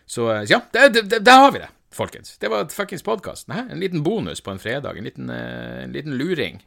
Så 0.06 0.26
ja, 0.49 0.60
der 0.73 1.38
har 1.39 1.52
vi 1.54 1.62
det, 1.62 1.69
folkens. 1.97 2.38
Det 2.41 2.49
var 2.51 2.65
et 2.65 2.75
fuckings 2.75 3.06
podkast. 3.06 3.49
En 3.49 3.79
liten 3.79 4.03
bonus 4.03 4.41
på 4.41 4.53
en 4.53 4.62
fredag. 4.62 4.97
En 4.97 5.10
liten, 5.10 5.29
en 5.29 5.95
liten 5.95 6.17
luring 6.19 6.62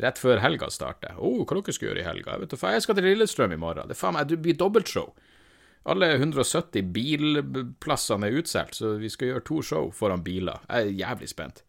rett 0.00 0.18
før 0.18 0.40
helga 0.42 0.70
starter. 0.72 1.16
Å, 1.16 1.24
oh, 1.24 1.42
hva 1.44 1.58
dere 1.58 1.74
skal 1.76 1.90
gjøre 1.90 2.02
i 2.02 2.06
helga? 2.06 2.36
Jeg, 2.36 2.46
vet, 2.46 2.62
jeg 2.74 2.84
skal 2.84 2.98
til 2.98 3.08
Lillestrøm 3.08 3.54
i 3.54 3.60
morgen. 3.60 3.90
Det, 3.90 3.98
faen, 3.98 4.18
det 4.28 4.40
blir 4.42 4.56
dobbeltshow. 4.58 5.12
Alle 5.90 6.10
170 6.18 6.90
bilplassene 6.92 8.28
er 8.28 8.40
utsolgt, 8.42 8.76
så 8.76 8.94
vi 9.00 9.08
skal 9.12 9.32
gjøre 9.32 9.46
to 9.48 9.60
show 9.64 9.90
foran 9.96 10.24
biler. 10.24 10.60
Jeg 10.68 10.90
er 10.90 10.98
jævlig 11.04 11.30
spent. 11.32 11.62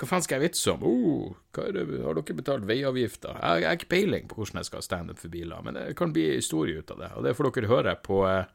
Hva 0.00 0.08
faen 0.08 0.24
skal 0.24 0.38
jeg 0.38 0.48
vitse 0.48 0.72
om? 0.72 0.84
Oh, 0.88 1.34
har 1.58 1.74
dere 1.76 2.38
betalt 2.38 2.64
veiavgifter? 2.68 3.36
Jeg, 3.36 3.66
har 3.68 3.76
ikke 3.76 3.90
peiling 3.92 4.30
på 4.30 4.38
hvordan 4.38 4.62
jeg 4.62 4.70
skal 4.70 4.80
ha 4.80 4.86
standup 4.86 5.20
for 5.20 5.32
biler, 5.32 5.60
men 5.66 5.76
det 5.76 5.92
kan 5.98 6.14
bli 6.16 6.24
historie 6.38 6.80
ut 6.80 6.94
av 6.94 7.04
det. 7.04 7.10
Og 7.18 7.28
det 7.28 7.36
får 7.36 7.50
dere 7.50 7.72
høre 7.74 7.94
på 8.00 8.22
eh, 8.30 8.48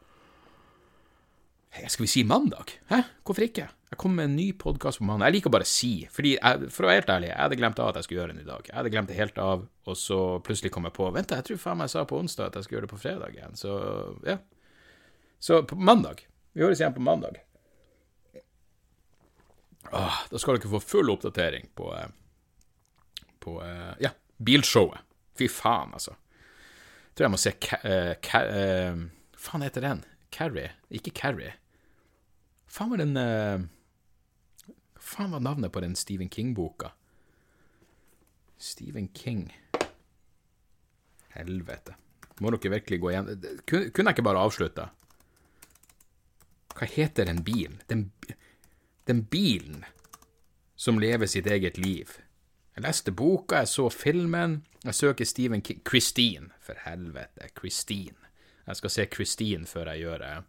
Skal 1.86 2.08
vi 2.08 2.10
si 2.10 2.26
mandag? 2.26 2.74
Hæ? 2.90 3.04
Hvorfor 3.22 3.46
ikke? 3.46 3.70
Jeg 3.96 4.02
kommer 4.02 4.26
med 4.26 4.28
en 4.28 4.36
ny 4.36 4.50
podkast 4.60 5.00
på 5.00 5.06
mandag. 5.08 5.30
Jeg 5.30 5.34
liker 5.38 5.52
bare 5.56 5.64
å 5.64 5.70
si, 5.72 5.90
fordi 6.12 6.34
jeg, 6.34 6.66
for 6.76 6.84
å 6.84 6.90
være 6.90 7.00
helt 7.00 7.12
ærlig, 7.14 7.28
jeg 7.30 7.40
hadde 7.40 7.58
glemt 7.62 7.78
av 7.80 7.88
at 7.88 7.96
jeg 7.96 8.06
skulle 8.06 8.18
gjøre 8.20 8.34
den 8.34 8.42
i 8.42 8.48
dag. 8.48 8.66
Jeg 8.68 8.76
hadde 8.76 8.90
glemt 8.92 9.08
det 9.08 9.16
helt 9.16 9.38
av, 9.40 9.62
og 9.88 9.96
så 9.96 10.18
plutselig 10.44 10.72
kom 10.76 10.88
jeg 10.90 10.96
på 10.98 11.06
Vent, 11.16 11.32
jeg 11.32 11.46
tror 11.48 11.60
faen 11.62 11.78
meg 11.80 11.88
jeg 11.88 11.94
sa 11.94 12.02
på 12.10 12.18
onsdag 12.20 12.50
at 12.50 12.58
jeg 12.60 12.66
skulle 12.66 12.76
gjøre 12.76 12.88
det 12.90 12.92
på 12.92 13.00
fredag 13.00 13.38
igjen, 13.38 13.56
så 13.56 13.76
ja. 14.28 14.36
Så 15.40 15.62
på 15.70 15.78
mandag 15.80 16.26
Vi 16.52 16.66
høres 16.66 16.82
igjen 16.82 16.96
på 16.98 17.04
mandag. 17.06 17.38
Åh, 19.96 20.18
da 20.28 20.42
skal 20.44 20.58
dere 20.58 20.72
få 20.74 20.82
full 20.84 21.14
oppdatering 21.14 21.70
på, 21.80 21.88
eh, 21.96 22.12
på 23.46 23.54
eh, 23.64 23.94
ja, 24.04 24.12
bilshowet. 24.44 25.08
Fy 25.40 25.48
faen, 25.52 25.96
altså. 25.96 26.18
Jeg 26.18 27.16
tror 27.16 27.30
jeg 27.30 27.36
må 27.38 27.40
se 27.40 27.56
faen 29.46 29.66
heter 29.70 29.88
den? 29.88 30.04
Carrie? 30.36 30.74
Ikke 30.92 31.16
Carrie. 31.16 31.56
Faen 32.68 32.92
var 32.92 33.00
den 33.00 33.16
Faen 35.06 35.32
var 35.32 35.40
navnet 35.40 35.72
på 35.72 35.84
den 35.84 35.96
Stephen 35.96 36.30
King-boka? 36.30 36.92
Stephen 38.58 39.08
King 39.14 39.52
Helvete. 41.36 41.94
Må 42.42 42.52
dere 42.52 42.72
virkelig 42.74 43.00
gå 43.04 43.12
igjen 43.12 43.28
Kunne 43.68 43.92
jeg 43.92 44.16
ikke 44.16 44.26
bare 44.26 44.42
avslutta? 44.42 44.88
Hva 46.76 46.88
heter 46.90 47.30
den 47.30 47.44
bilen? 47.46 47.78
Den, 47.88 48.10
den 49.08 49.22
bilen 49.32 49.86
som 50.76 51.00
lever 51.00 51.30
sitt 51.32 51.48
eget 51.48 51.78
liv. 51.78 52.18
Jeg 52.76 52.84
leste 52.84 53.14
boka, 53.16 53.62
jeg 53.62 53.72
så 53.72 53.88
filmen. 53.94 54.58
Jeg 54.84 54.96
søker 54.96 55.26
Stephen 55.26 55.62
King 55.62 55.80
Christine, 55.88 56.50
for 56.60 56.76
helvete. 56.84 57.48
Christine. 57.56 58.18
Jeg 58.68 58.82
skal 58.82 58.90
se 58.92 59.08
Christine 59.14 59.70
før 59.70 59.94
jeg 59.94 60.04
gjør 60.04 60.26
eh, 60.26 60.44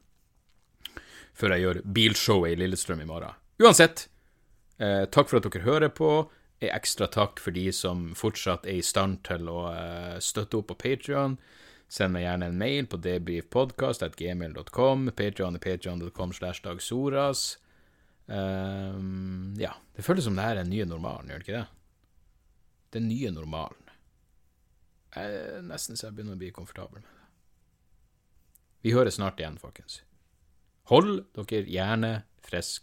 Før 1.37 1.53
jeg 1.53 1.61
gjør 1.61 1.81
bilshowet 1.95 2.57
i 2.57 2.61
Lillestrøm 2.65 3.05
i 3.05 3.07
morgen. 3.07 3.37
Uansett, 3.63 4.09
eh, 4.79 5.05
takk 5.11 5.29
for 5.31 5.37
at 5.41 5.45
dere 5.49 5.67
hører 5.67 5.91
på. 5.93 6.31
En 6.65 6.73
ekstra 6.73 7.07
takk 7.13 7.41
for 7.43 7.51
de 7.53 7.73
som 7.73 8.15
fortsatt 8.17 8.67
er 8.67 8.77
i 8.81 8.85
stand 8.85 9.25
til 9.29 9.49
å 9.53 9.73
eh, 9.73 10.19
støtte 10.25 10.57
opp 10.61 10.69
på 10.73 10.81
Patrion. 10.87 11.39
Send 11.89 12.13
meg 12.17 12.23
gjerne 12.25 12.47
en 12.51 12.59
mail 12.59 12.87
på 12.91 12.97
debrifpodkast.gmail.com. 13.05 15.11
Patrion 15.15 15.55
er 15.55 15.63
patrion.com 15.63 16.33
slash 16.35 16.61
dagsoras. 16.65 17.59
Um, 18.27 19.55
ja. 19.61 19.71
Det 19.95 20.03
føles 20.03 20.25
som 20.27 20.35
det 20.35 20.43
her 20.43 20.57
er 20.57 20.65
den 20.65 20.75
nye 20.75 20.85
normalen, 20.89 21.29
gjør 21.31 21.39
det 21.39 21.47
ikke 21.47 21.61
det? 21.61 21.69
Den 22.97 23.07
nye 23.13 23.31
normalen. 23.31 23.87
Jeg 25.17 25.63
nesten 25.69 25.97
så 25.97 26.07
jeg 26.09 26.17
begynner 26.17 26.37
å 26.37 26.41
bli 26.41 26.51
komfortabel 26.53 27.01
med 27.01 27.07
det. 27.07 27.13
Vi 28.85 28.93
høres 28.97 29.17
snart 29.21 29.39
igjen, 29.41 29.61
folkens. 29.63 29.95
Hold 30.91 31.13
dere 31.39 31.71
gjerne 31.71 32.13
frisk. 32.47 32.83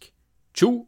Tjo 0.56 0.88